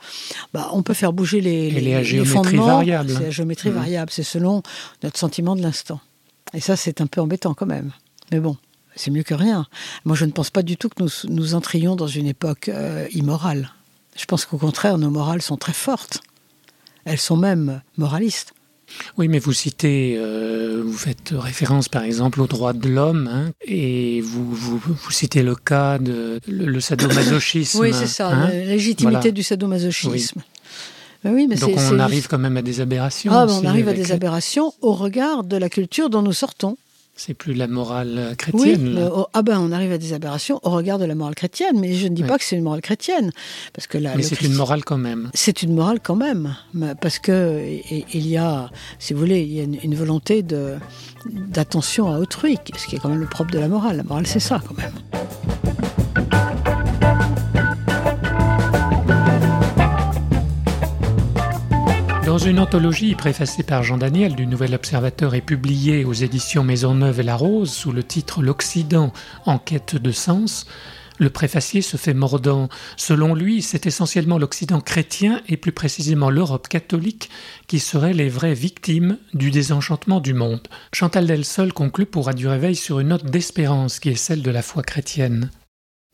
bah, 0.53 0.69
on 0.71 0.81
peut 0.81 0.93
faire 0.93 1.11
bouger 1.11 1.41
les, 1.41 1.67
est 1.67 1.95
à 1.95 2.03
géométrie 2.03 2.33
fondements. 2.33 2.65
variable. 2.65 3.13
C'est 3.17 3.25
à 3.25 3.29
géométrie 3.29 3.69
Mhm. 3.69 3.75
variable, 3.75 4.11
c'est 4.11 4.23
selon 4.23 4.63
notre 5.03 5.19
sentiment 5.19 5.55
de 5.57 5.61
l'instant. 5.61 5.99
Et 6.53 6.61
ça, 6.61 6.75
c'est 6.77 7.01
un 7.01 7.07
peu 7.07 7.19
embêtant 7.21 7.53
quand 7.53 7.65
même. 7.65 7.91
Mais 8.31 8.39
bon, 8.39 8.55
c'est 8.95 9.11
mieux 9.11 9.23
que 9.23 9.33
rien. 9.33 9.67
Moi, 10.05 10.15
je 10.15 10.23
ne 10.25 10.31
pense 10.31 10.49
pas 10.51 10.63
du 10.63 10.77
tout 10.77 10.87
que 10.89 11.03
nous, 11.03 11.09
nous 11.29 11.53
entrions 11.53 11.95
dans 11.97 12.07
une 12.07 12.27
époque 12.27 12.69
euh, 12.69 13.05
immorale. 13.11 13.71
Je 14.19 14.25
pense 14.25 14.45
qu'au 14.45 14.57
contraire, 14.57 14.97
nos 14.97 15.09
morales 15.09 15.41
sont 15.41 15.55
très 15.55 15.73
fortes. 15.73 16.19
Elles 17.05 17.17
sont 17.19 17.37
même 17.37 17.81
moralistes. 17.97 18.53
Oui, 19.17 19.27
mais 19.29 19.39
vous 19.39 19.53
citez, 19.53 20.15
euh, 20.17 20.83
vous 20.85 20.97
faites 20.97 21.33
référence 21.37 21.87
par 21.87 22.03
exemple 22.03 22.41
aux 22.41 22.47
droits 22.47 22.73
de 22.73 22.89
l'homme, 22.89 23.29
hein, 23.31 23.51
et 23.65 24.19
vous, 24.21 24.51
vous, 24.51 24.77
vous 24.79 25.11
citez 25.11 25.43
le 25.43 25.55
cas 25.55 25.99
de 25.99 26.39
le, 26.47 26.65
le 26.65 26.79
sadomasochisme. 26.81 27.79
Oui, 27.81 27.91
c'est 27.93 28.07
ça, 28.07 28.29
hein. 28.29 28.49
la 28.49 28.65
légitimité 28.65 29.17
Voilà. 29.19 29.31
du 29.31 29.43
sadomasochisme. 29.43 30.41
Ben 31.23 31.33
oui, 31.33 31.47
mais 31.47 31.55
Donc 31.55 31.77
on 31.77 31.99
arrive 31.99 32.27
quand 32.27 32.39
même 32.39 32.57
à 32.57 32.61
des 32.61 32.81
aberrations. 32.81 33.31
Ah, 33.33 33.45
ben, 33.45 33.59
on 33.61 33.65
arrive 33.65 33.87
à 33.89 33.93
des 33.93 34.11
aberrations 34.11 34.73
au 34.81 34.93
regard 34.93 35.43
de 35.43 35.55
la 35.55 35.69
culture 35.69 36.09
dont 36.09 36.21
nous 36.21 36.33
sortons. 36.33 36.77
C'est 37.21 37.33
plus 37.33 37.53
la 37.53 37.67
morale 37.67 38.27
Oui, 38.29 38.35
chrétienne. 38.37 38.95
le- 38.95 39.09
oh, 39.13 39.27
ah 39.33 39.41
ben 39.41 39.59
on 39.59 39.73
arrive 39.73 39.91
à 39.91 39.97
des 39.97 40.13
aberrations 40.13 40.61
au 40.63 40.69
regard 40.69 40.97
de 40.99 41.03
la 41.03 41.15
morale 41.15 41.35
chrétienne, 41.35 41.77
mais 41.77 41.93
je 41.93 42.07
ne 42.07 42.15
dis 42.15 42.21
Oui. 42.21 42.27
pas 42.29 42.37
que 42.37 42.45
c'est 42.45 42.55
une 42.55 42.63
morale 42.63 42.79
chrétienne, 42.79 43.31
parce 43.73 43.87
que 43.87 43.97
la, 43.97 44.15
mais 44.15 44.23
c'est 44.23 44.39
une 44.41 44.53
morale 44.53 44.85
quand 44.85 44.97
même. 44.97 45.29
C'est 45.33 45.61
une 45.61 45.75
morale 45.75 45.99
quand 46.01 46.15
même, 46.15 46.55
parce 47.01 47.19
que 47.19 47.59
et- 47.59 48.05
il 48.13 48.25
y 48.25 48.37
a, 48.37 48.71
si 48.99 49.13
vous 49.13 49.19
voulez, 49.19 49.41
il 49.41 49.51
y 49.53 49.59
a 49.59 49.63
une, 49.63 49.77
une 49.83 49.95
volonté 49.95 50.43
de 50.43 50.75
d'attention 51.29 52.07
à 52.09 52.19
autrui, 52.19 52.57
ce 52.77 52.87
qui 52.87 52.95
est 52.95 52.99
quand 52.99 53.09
même 53.09 53.19
le 53.19 53.25
propre 53.27 53.51
de 53.51 53.59
la 53.59 53.67
morale. 53.67 53.97
La 53.97 54.03
morale, 54.03 54.25
c'est 54.25 54.39
ça 54.39 54.61
quand 54.65 54.77
même. 54.77 54.93
Une 62.45 62.59
anthologie 62.59 63.15
préfacée 63.15 63.63
par 63.63 63.83
Jean 63.83 63.97
Daniel 63.97 64.35
du 64.35 64.47
Nouvel 64.47 64.73
Observateur 64.73 65.35
et 65.35 65.41
publiée 65.41 66.05
aux 66.05 66.13
éditions 66.13 66.63
Maisonneuve 66.63 67.19
et 67.19 67.23
La 67.23 67.35
Rose 67.35 67.71
sous 67.71 67.91
le 67.91 68.03
titre 68.03 68.41
L'Occident 68.41 69.11
en 69.45 69.57
quête 69.57 69.95
de 69.95 70.11
sens, 70.11 70.65
le 71.17 71.29
préfacier 71.29 71.81
se 71.81 71.97
fait 71.97 72.13
mordant. 72.13 72.69
Selon 72.95 73.35
lui, 73.35 73.61
c'est 73.61 73.87
essentiellement 73.87 74.37
l'Occident 74.37 74.79
chrétien 74.79 75.41
et 75.49 75.57
plus 75.57 75.73
précisément 75.73 76.29
l'Europe 76.29 76.67
catholique 76.67 77.29
qui 77.67 77.79
seraient 77.79 78.13
les 78.13 78.29
vraies 78.29 78.53
victimes 78.53 79.17
du 79.33 79.51
désenchantement 79.51 80.21
du 80.21 80.33
monde. 80.33 80.67
Chantal 80.93 81.27
Delsol 81.27 81.73
conclut 81.73 82.05
pour 82.05 82.27
Radio 82.27 82.51
Réveil 82.51 82.75
sur 82.75 82.99
une 82.99 83.09
note 83.09 83.25
d'espérance 83.25 83.99
qui 83.99 84.09
est 84.09 84.15
celle 84.15 84.43
de 84.43 84.51
la 84.51 84.61
foi 84.61 84.81
chrétienne. 84.83 85.51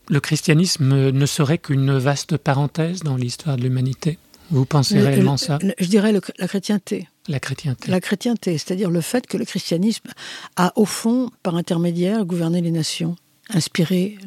Le 0.09 0.19
christianisme 0.19 1.11
ne 1.11 1.25
serait 1.25 1.57
qu'une 1.59 1.97
vaste 1.97 2.37
parenthèse 2.37 3.01
dans 3.01 3.15
l'histoire 3.15 3.57
de 3.57 3.63
l'humanité. 3.63 4.17
Vous 4.51 4.65
pensez 4.65 4.95
Le- 4.95 5.05
réellement 5.05 5.33
le- 5.33 5.37
ça 5.37 5.59
Je 5.79 5.87
dirais 5.87 6.11
le- 6.11 6.21
la 6.37 6.47
chrétienté. 6.47 7.07
La 7.27 7.39
chrétienté. 7.39 7.89
La 7.89 7.99
chrétienté, 7.99 8.57
c'est-à-dire 8.57 8.91
le 8.91 9.01
fait 9.01 9.25
que 9.25 9.37
le 9.37 9.45
christianisme 9.45 10.09
a, 10.55 10.71
au 10.75 10.85
fond, 10.85 11.31
par 11.43 11.55
intermédiaire, 11.55 12.23
gouverné 12.25 12.61
les 12.61 12.71
nations, 12.71 13.15
inspiré 13.49 14.17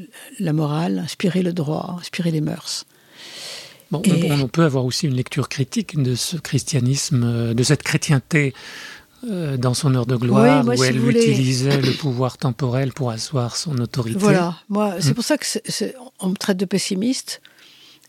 la 0.40 0.52
morale, 0.52 0.98
inspiré 0.98 1.42
le 1.42 1.52
droit, 1.52 1.96
inspiré 2.00 2.30
les 2.32 2.40
mœurs. 2.40 2.86
Bon, 3.90 4.02
Et- 4.02 4.30
on, 4.32 4.40
on 4.42 4.48
peut 4.48 4.64
avoir 4.64 4.84
aussi 4.84 5.06
une 5.06 5.14
lecture 5.14 5.48
critique 5.48 6.00
de 6.00 6.14
ce 6.14 6.36
christianisme, 6.36 7.22
euh, 7.24 7.54
de 7.54 7.62
cette 7.62 7.82
chrétienté 7.82 8.52
euh, 9.28 9.56
dans 9.56 9.74
son 9.74 9.94
heure 9.96 10.06
de 10.06 10.14
gloire, 10.16 10.60
Oui, 10.60 10.64
moi, 10.66 10.74
où 10.74 10.76
si 10.76 10.84
elle 10.90 10.98
voulez- 10.98 11.22
utilisait 11.22 11.80
le 11.80 11.92
pouvoir 11.92 12.38
temporel 12.38 12.92
pour 12.92 13.10
asseoir 13.10 13.56
son 13.56 13.76
autorité. 13.78 14.16
Voilà, 14.18 14.56
moi, 14.68 14.96
c'est 15.00 15.10
Mm. 15.10 15.14
pour 15.14 15.24
ça 15.24 15.38
que 15.38 15.46
c'est- 15.46 15.62
c'est- 15.68 15.94
on 16.20 16.28
me 16.28 16.36
traite 16.36 16.56
de 16.56 16.64
pessimiste. 16.64 17.40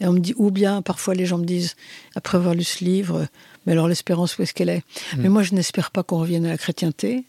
Et 0.01 0.07
on 0.07 0.13
me 0.13 0.19
dit, 0.19 0.33
ou 0.37 0.51
bien 0.51 0.81
parfois 0.81 1.13
les 1.13 1.25
gens 1.25 1.37
me 1.37 1.45
disent, 1.45 1.75
après 2.15 2.37
avoir 2.37 2.53
lu 2.53 2.63
ce 2.63 2.83
livre, 2.83 3.27
mais 3.65 3.73
alors 3.73 3.87
l'espérance, 3.87 4.37
où 4.37 4.41
est-ce 4.43 4.53
qu'elle 4.53 4.69
est, 4.69 4.83
Mm. 5.15 5.21
Mais 5.21 5.29
moi, 5.29 5.43
je 5.43 5.53
n'espère 5.53 5.91
pas 5.91 6.03
qu'on 6.03 6.19
revienne 6.19 6.45
à 6.45 6.49
la 6.49 6.57
chrétienté. 6.57 7.23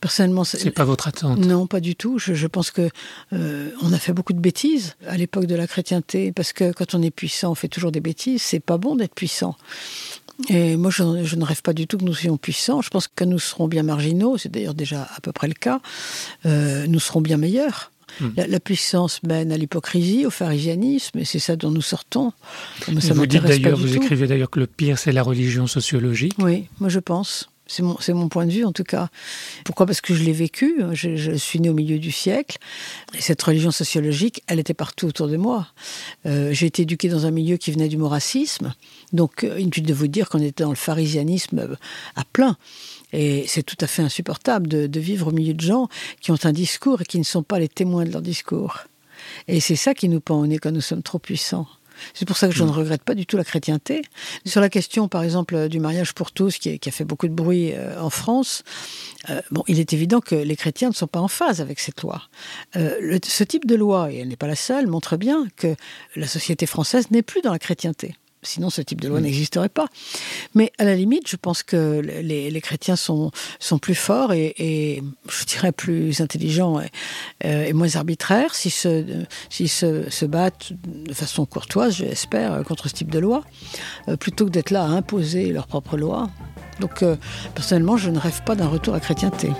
Personnellement, 0.00 0.44
C'est 0.44 0.70
pas 0.70 0.84
votre 0.84 1.06
attente. 1.08 1.38
Non, 1.38 1.66
pas 1.66 1.80
du 1.80 1.96
tout. 1.96 2.18
Je, 2.18 2.34
je 2.34 2.46
pense 2.46 2.70
que 2.70 2.88
euh, 3.32 3.70
on 3.82 3.92
a 3.92 3.98
fait 3.98 4.12
beaucoup 4.12 4.32
de 4.32 4.38
bêtises 4.40 4.96
à 5.06 5.16
l'époque 5.16 5.46
de 5.46 5.54
la 5.54 5.66
chrétienté, 5.66 6.32
parce 6.32 6.52
que 6.52 6.72
quand 6.72 6.94
on 6.94 7.02
est 7.02 7.10
puissant, 7.10 7.50
on 7.52 7.54
fait 7.54 7.68
toujours 7.68 7.92
des 7.92 8.00
bêtises. 8.00 8.42
C'est 8.42 8.60
pas 8.60 8.78
bon 8.78 8.96
d'être 8.96 9.14
puissant. 9.14 9.56
Et 10.48 10.76
moi, 10.76 10.90
je, 10.90 11.24
je 11.24 11.36
ne 11.36 11.44
rêve 11.44 11.62
pas 11.62 11.72
du 11.72 11.86
tout 11.86 11.98
que 11.98 12.04
nous 12.04 12.14
soyons 12.14 12.36
puissants. 12.36 12.82
Je 12.82 12.90
pense 12.90 13.08
que 13.08 13.24
nous 13.24 13.38
serons 13.38 13.68
bien 13.68 13.82
marginaux. 13.82 14.36
C'est 14.38 14.50
d'ailleurs 14.50 14.74
déjà 14.74 15.08
à 15.14 15.20
peu 15.20 15.32
près 15.32 15.48
le 15.48 15.54
cas. 15.54 15.80
Euh, 16.46 16.86
nous 16.86 17.00
serons 17.00 17.20
bien 17.20 17.36
meilleurs. 17.36 17.90
Hmm. 18.20 18.28
La, 18.36 18.46
la 18.46 18.60
puissance 18.60 19.22
mène 19.22 19.52
à 19.52 19.56
l'hypocrisie, 19.56 20.26
au 20.26 20.30
pharisianisme, 20.30 21.18
et 21.18 21.24
c'est 21.24 21.38
ça 21.38 21.56
dont 21.56 21.70
nous 21.70 21.82
sortons. 21.82 22.32
Ça 23.00 23.14
vous 23.14 23.26
dites 23.26 23.42
d'ailleurs, 23.42 23.76
vous 23.76 23.88
tout. 23.88 24.02
écrivez 24.02 24.26
d'ailleurs 24.26 24.50
que 24.50 24.60
le 24.60 24.66
pire, 24.66 24.98
c'est 24.98 25.12
la 25.12 25.22
religion 25.22 25.66
sociologique. 25.66 26.34
Oui, 26.38 26.68
moi 26.80 26.88
je 26.88 27.00
pense. 27.00 27.50
C'est 27.68 27.82
mon, 27.82 28.28
point 28.28 28.46
de 28.46 28.52
vue 28.52 28.64
en 28.64 28.72
tout 28.72 28.84
cas. 28.84 29.08
Pourquoi? 29.64 29.86
Parce 29.86 30.00
que 30.00 30.14
je 30.14 30.22
l'ai 30.22 30.32
vécu. 30.32 30.82
Je, 30.92 31.34
suis 31.34 31.60
né 31.60 31.68
au 31.68 31.74
milieu 31.74 31.98
du 31.98 32.12
siècle. 32.12 32.58
Et 33.14 33.20
cette 33.20 33.42
religion 33.42 33.72
sociologique, 33.72 34.42
elle 34.46 34.60
était 34.60 34.74
partout 34.74 35.06
autour 35.06 35.26
de 35.26 35.36
moi. 35.36 35.68
Euh, 36.26 36.52
J'ai 36.52 36.66
été 36.66 36.82
éduqué 36.82 37.08
dans 37.08 37.26
un 37.26 37.32
milieu 37.32 37.56
qui 37.56 37.72
venait 37.72 37.88
du 37.88 37.96
moracisme. 37.96 38.74
Donc 39.12 39.42
euh, 39.42 39.58
inutile 39.58 39.84
de 39.84 39.94
vous 39.94 40.06
dire 40.06 40.28
qu'on 40.28 40.40
était 40.40 40.62
dans 40.62 40.70
le 40.70 40.76
pharisianisme 40.76 41.58
euh, 41.58 41.74
à 42.14 42.24
plein. 42.24 42.56
Et 43.12 43.44
c'est 43.48 43.64
tout 43.64 43.76
à 43.80 43.86
fait 43.88 44.02
insupportable 44.02 44.68
de, 44.68 44.86
de 44.86 45.00
vivre 45.00 45.28
au 45.28 45.32
milieu 45.32 45.54
de 45.54 45.60
gens 45.60 45.88
qui 46.20 46.30
ont 46.30 46.38
un 46.44 46.52
discours 46.52 47.02
et 47.02 47.04
qui 47.04 47.18
ne 47.18 47.24
sont 47.24 47.42
pas 47.42 47.58
les 47.58 47.68
témoins 47.68 48.04
de 48.04 48.12
leur 48.12 48.22
discours. 48.22 48.78
Et 49.48 49.60
c'est 49.60 49.76
ça 49.76 49.94
qui 49.94 50.08
nous 50.08 50.20
pend 50.20 50.38
au 50.38 50.46
nez 50.46 50.58
quand 50.58 50.72
nous 50.72 50.80
sommes 50.80 51.02
trop 51.02 51.18
puissants. 51.18 51.66
C'est 52.14 52.26
pour 52.26 52.36
ça 52.36 52.48
que 52.48 52.54
je 52.54 52.64
ne 52.64 52.70
regrette 52.70 53.02
pas 53.02 53.14
du 53.14 53.26
tout 53.26 53.36
la 53.36 53.44
chrétienté. 53.44 54.02
Sur 54.44 54.60
la 54.60 54.68
question, 54.68 55.08
par 55.08 55.22
exemple, 55.22 55.68
du 55.68 55.80
mariage 55.80 56.12
pour 56.14 56.32
tous, 56.32 56.58
qui, 56.58 56.80
a 56.86 56.90
fait 56.90 57.04
beaucoup 57.04 57.28
de 57.28 57.32
bruit 57.34 57.72
euh, 57.72 58.00
en 58.00 58.10
France, 58.10 58.62
euh, 59.30 59.40
bon, 59.50 59.62
il 59.66 59.80
est 59.80 59.92
évident 59.92 60.20
que 60.20 60.34
les 60.34 60.56
chrétiens 60.56 60.88
ne 60.90 60.94
sont 60.94 61.06
pas 61.06 61.20
en 61.20 61.28
phase 61.28 61.60
avec 61.60 61.80
cette 61.80 62.02
loi. 62.02 62.22
Euh, 62.76 62.96
le- 63.00 63.18
ce 63.24 63.44
type 63.44 63.66
de 63.66 63.74
loi, 63.74 64.12
et 64.12 64.18
elle 64.18 64.28
n'est 64.28 64.36
pas 64.36 64.46
la 64.46 64.56
seule, 64.56 64.86
montre 64.86 65.16
bien 65.16 65.46
que 65.56 65.74
la 66.14 66.26
société 66.26 66.66
française 66.66 67.10
n'est 67.10 67.22
plus 67.22 67.42
dans 67.42 67.52
la 67.52 67.58
chrétienté. 67.58 68.14
Sinon, 68.46 68.70
ce 68.70 68.80
type 68.80 69.00
de 69.00 69.08
loi 69.08 69.20
n'existerait 69.20 69.68
pas. 69.68 69.86
Mais 70.54 70.72
à 70.78 70.84
la 70.84 70.94
limite, 70.94 71.28
je 71.28 71.36
pense 71.36 71.62
que 71.62 72.00
les, 72.00 72.50
les 72.50 72.60
chrétiens 72.60 72.96
sont, 72.96 73.30
sont 73.58 73.78
plus 73.78 73.94
forts 73.94 74.32
et, 74.32 74.54
et, 74.58 75.02
je 75.28 75.44
dirais 75.44 75.72
plus 75.72 76.20
intelligents 76.20 76.80
et, 76.80 76.90
euh, 77.44 77.64
et 77.64 77.72
moins 77.72 77.96
arbitraires 77.96 78.54
s'ils 78.54 78.72
se, 78.72 79.04
s'ils 79.50 79.68
se, 79.68 80.08
se 80.10 80.24
battent 80.24 80.72
de 80.86 81.12
façon 81.14 81.46
courtoise, 81.46 81.96
j'espère, 81.96 82.62
contre 82.64 82.88
ce 82.88 82.94
type 82.94 83.10
de 83.10 83.18
loi, 83.18 83.44
euh, 84.08 84.16
plutôt 84.16 84.46
que 84.46 84.50
d'être 84.50 84.70
là 84.70 84.82
à 84.82 84.86
imposer 84.86 85.52
leur 85.52 85.66
propre 85.66 85.96
loi. 85.96 86.30
Donc, 86.80 87.02
euh, 87.02 87.16
personnellement, 87.54 87.96
je 87.96 88.10
ne 88.10 88.18
rêve 88.18 88.42
pas 88.44 88.54
d'un 88.54 88.68
retour 88.68 88.94
à 88.94 88.98
la 88.98 89.00
chrétienté. 89.00 89.50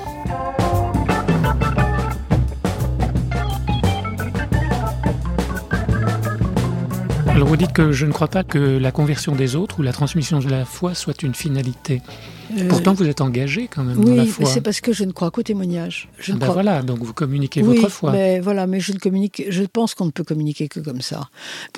Alors 7.37 7.49
vous 7.49 7.57
dites 7.59 7.73
que 7.75 7.93
je 7.93 8.07
ne 8.07 8.13
crois 8.13 8.29
pas 8.29 8.45
que 8.45 8.59
la 8.79 8.91
conversion 8.93 9.35
des 9.35 9.57
autres 9.57 9.79
ou 9.81 9.83
la 9.83 9.93
transmission 9.93 10.39
de 10.39 10.49
la 10.49 10.65
foi 10.65 10.95
soit 10.95 11.23
une 11.23 11.35
finalité. 11.35 12.01
Euh, 12.57 12.69
Pourtant, 12.69 12.95
vous 12.95 13.05
êtes 13.09 13.21
engagé 13.21 13.69
quand 13.69 13.83
même 13.83 13.99
oui, 13.99 14.05
dans 14.05 14.15
la 14.15 14.25
foi. 14.25 14.47
c'est 14.49 14.61
parce 14.61 14.81
que 14.81 14.93
je 14.93 15.03
ne 15.05 15.11
crois 15.11 15.31
qu'au 15.33 15.43
témoignage. 15.43 16.09
Je 16.19 16.31
Ah 16.31 16.35
ne 16.37 16.39
ben 16.41 16.47
crois 16.47 16.55
voilà, 16.63 16.83
donc 16.83 17.01
vous 17.01 17.13
communiquez 17.13 17.61
oui, 17.63 17.77
votre 17.77 17.89
foi. 17.91 18.13
Mais 18.13 18.39
voilà, 18.41 18.67
mais 18.69 18.79
je 18.81 18.93
ne 18.93 18.99
communique. 18.99 19.43
Je 19.49 19.65
pense 19.65 19.95
qu'on 19.95 20.07
ne 20.07 20.11
peut 20.13 20.23
communiquer 20.25 20.69
que 20.69 20.79
comme 20.81 21.01
ça. 21.03 21.29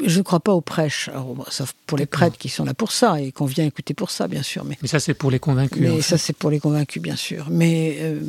Je 0.07 0.19
ne 0.19 0.23
crois 0.23 0.41
pas 0.41 0.53
aux 0.53 0.61
prêches, 0.61 1.09
alors, 1.09 1.47
sauf 1.51 1.75
pour 1.87 1.97
les 1.99 2.05
prêtres 2.07 2.37
qui 2.37 2.51
sont 2.51 2.65
là 2.65 2.75
pour 2.75 2.93
ça 2.93 3.19
et 3.21 3.33
qu'on 3.33 3.47
vient 3.47 3.65
écouter 3.65 3.95
pour 3.95 4.11
ça, 4.11 4.29
bien 4.29 4.43
sûr. 4.43 4.65
Mais, 4.67 4.77
Mais 4.83 4.89
ça, 4.89 5.01
c'est 5.01 5.15
pour 5.15 5.31
les 5.31 5.39
convaincus. 5.39 5.81
mais 5.81 5.91
en 5.91 6.01
ça, 6.03 6.19
c'est 6.19 6.37
pour 6.37 6.51
les 6.51 6.61
convaincus, 6.61 7.03
bien 7.03 7.17
sûr. 7.17 7.47
Mais 7.51 7.97
euh, 8.01 8.21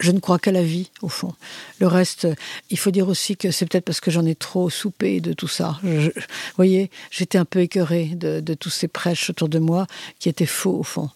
je 0.00 0.10
ne 0.12 0.18
crois 0.18 0.38
qu'à 0.38 0.52
la 0.52 0.62
vie, 0.62 0.90
au 1.02 1.08
fond. 1.10 1.34
Le 1.78 1.86
reste, 1.88 2.26
il 2.70 2.78
faut 2.78 2.90
dire 2.90 3.06
aussi 3.06 3.36
que 3.36 3.50
c'est 3.50 3.66
peut-être 3.66 3.84
parce 3.84 4.00
que 4.00 4.10
j'en 4.10 4.24
ai 4.24 4.34
trop 4.34 4.70
soupé 4.70 5.20
de 5.20 5.34
tout 5.34 5.46
ça. 5.48 5.78
Je- 5.84 6.08
voyez, 6.56 6.90
j'étais 7.10 7.38
un 7.38 7.44
peu 7.44 7.60
écœurée 7.60 8.12
de, 8.14 8.40
de 8.40 8.54
tous 8.54 8.70
ces 8.70 8.88
prêches 8.88 9.30
autour 9.30 9.48
de 9.48 9.58
moi 9.58 9.86
qui 10.18 10.28
étaient 10.28 10.46
faux, 10.46 10.78
au 10.78 10.82
fond. 10.82 11.10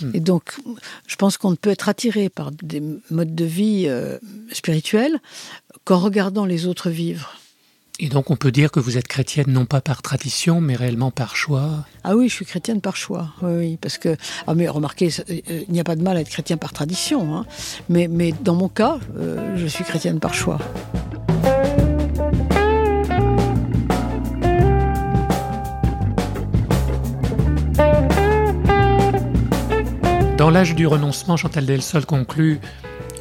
Hmm. 0.00 0.10
Et 0.14 0.20
donc, 0.20 0.56
je 1.06 1.16
pense 1.16 1.36
qu'on 1.36 1.50
ne 1.50 1.56
peut 1.56 1.70
être 1.70 1.88
attiré 1.88 2.28
par 2.28 2.50
des 2.52 2.82
modes 3.10 3.34
de 3.34 3.44
vie 3.44 3.84
euh, 3.86 4.18
spirituels 4.52 5.18
qu'en 5.84 5.98
regardant 5.98 6.44
les 6.44 6.66
autres 6.66 6.90
vivre. 6.90 7.38
Et 7.98 8.08
donc, 8.08 8.30
on 8.30 8.36
peut 8.36 8.52
dire 8.52 8.70
que 8.70 8.78
vous 8.78 8.98
êtes 8.98 9.08
chrétienne 9.08 9.46
non 9.48 9.64
pas 9.64 9.80
par 9.80 10.02
tradition, 10.02 10.60
mais 10.60 10.76
réellement 10.76 11.10
par 11.10 11.34
choix. 11.34 11.86
Ah 12.04 12.14
oui, 12.14 12.28
je 12.28 12.34
suis 12.34 12.44
chrétienne 12.44 12.82
par 12.82 12.94
choix. 12.94 13.32
Oui, 13.40 13.52
oui, 13.56 13.78
parce 13.80 13.96
que 13.96 14.16
ah 14.46 14.54
mais 14.54 14.68
remarquez, 14.68 15.08
euh, 15.30 15.40
il 15.48 15.72
n'y 15.72 15.80
a 15.80 15.84
pas 15.84 15.96
de 15.96 16.02
mal 16.02 16.16
à 16.18 16.20
être 16.20 16.28
chrétien 16.28 16.58
par 16.58 16.74
tradition, 16.74 17.34
hein. 17.34 17.46
mais 17.88 18.06
mais 18.08 18.34
dans 18.42 18.54
mon 18.54 18.68
cas, 18.68 18.98
euh, 19.16 19.56
je 19.56 19.66
suis 19.66 19.84
chrétienne 19.84 20.20
par 20.20 20.34
choix. 20.34 20.58
Dans 30.46 30.52
l'âge 30.52 30.76
du 30.76 30.86
renoncement, 30.86 31.36
Chantal 31.36 31.66
Delsol 31.66 32.06
conclut 32.06 32.60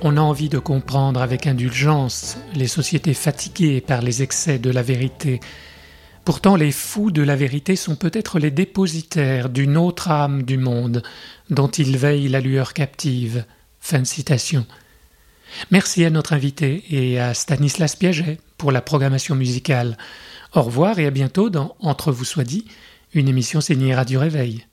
On 0.03 0.15
a 0.15 0.21
envie 0.21 0.47
de 0.47 0.59
comprendre 0.59 1.23
avec 1.23 1.47
indulgence 1.47 2.37
les 2.53 2.67
sociétés 2.67 3.15
fatiguées 3.15 3.81
par 3.81 4.03
les 4.03 4.21
excès 4.21 4.59
de 4.59 4.69
la 4.69 4.83
vérité. 4.83 5.39
Pourtant, 6.23 6.55
les 6.55 6.71
fous 6.71 7.09
de 7.09 7.23
la 7.23 7.35
vérité 7.35 7.75
sont 7.75 7.95
peut-être 7.95 8.37
les 8.37 8.51
dépositaires 8.51 9.49
d'une 9.49 9.75
autre 9.75 10.11
âme 10.11 10.43
du 10.43 10.59
monde, 10.59 11.01
dont 11.49 11.67
ils 11.67 11.97
veillent 11.97 12.27
la 12.27 12.41
lueur 12.41 12.73
captive. 12.73 13.43
Fin 13.79 14.01
de 14.01 14.05
citation. 14.05 14.67
Merci 15.71 16.05
à 16.05 16.11
notre 16.11 16.33
invité 16.33 16.83
et 16.91 17.19
à 17.19 17.33
Stanislas 17.33 17.95
Piaget 17.95 18.37
pour 18.59 18.71
la 18.71 18.83
programmation 18.83 19.33
musicale. 19.33 19.97
Au 20.53 20.61
revoir 20.61 20.99
et 20.99 21.07
à 21.07 21.11
bientôt 21.11 21.49
dans 21.49 21.75
Entre 21.79 22.11
vous 22.11 22.23
soit 22.23 22.43
dit, 22.43 22.65
une 23.15 23.27
émission 23.27 23.61
signée 23.61 23.95
Radio 23.95 24.19
Réveil. 24.19 24.67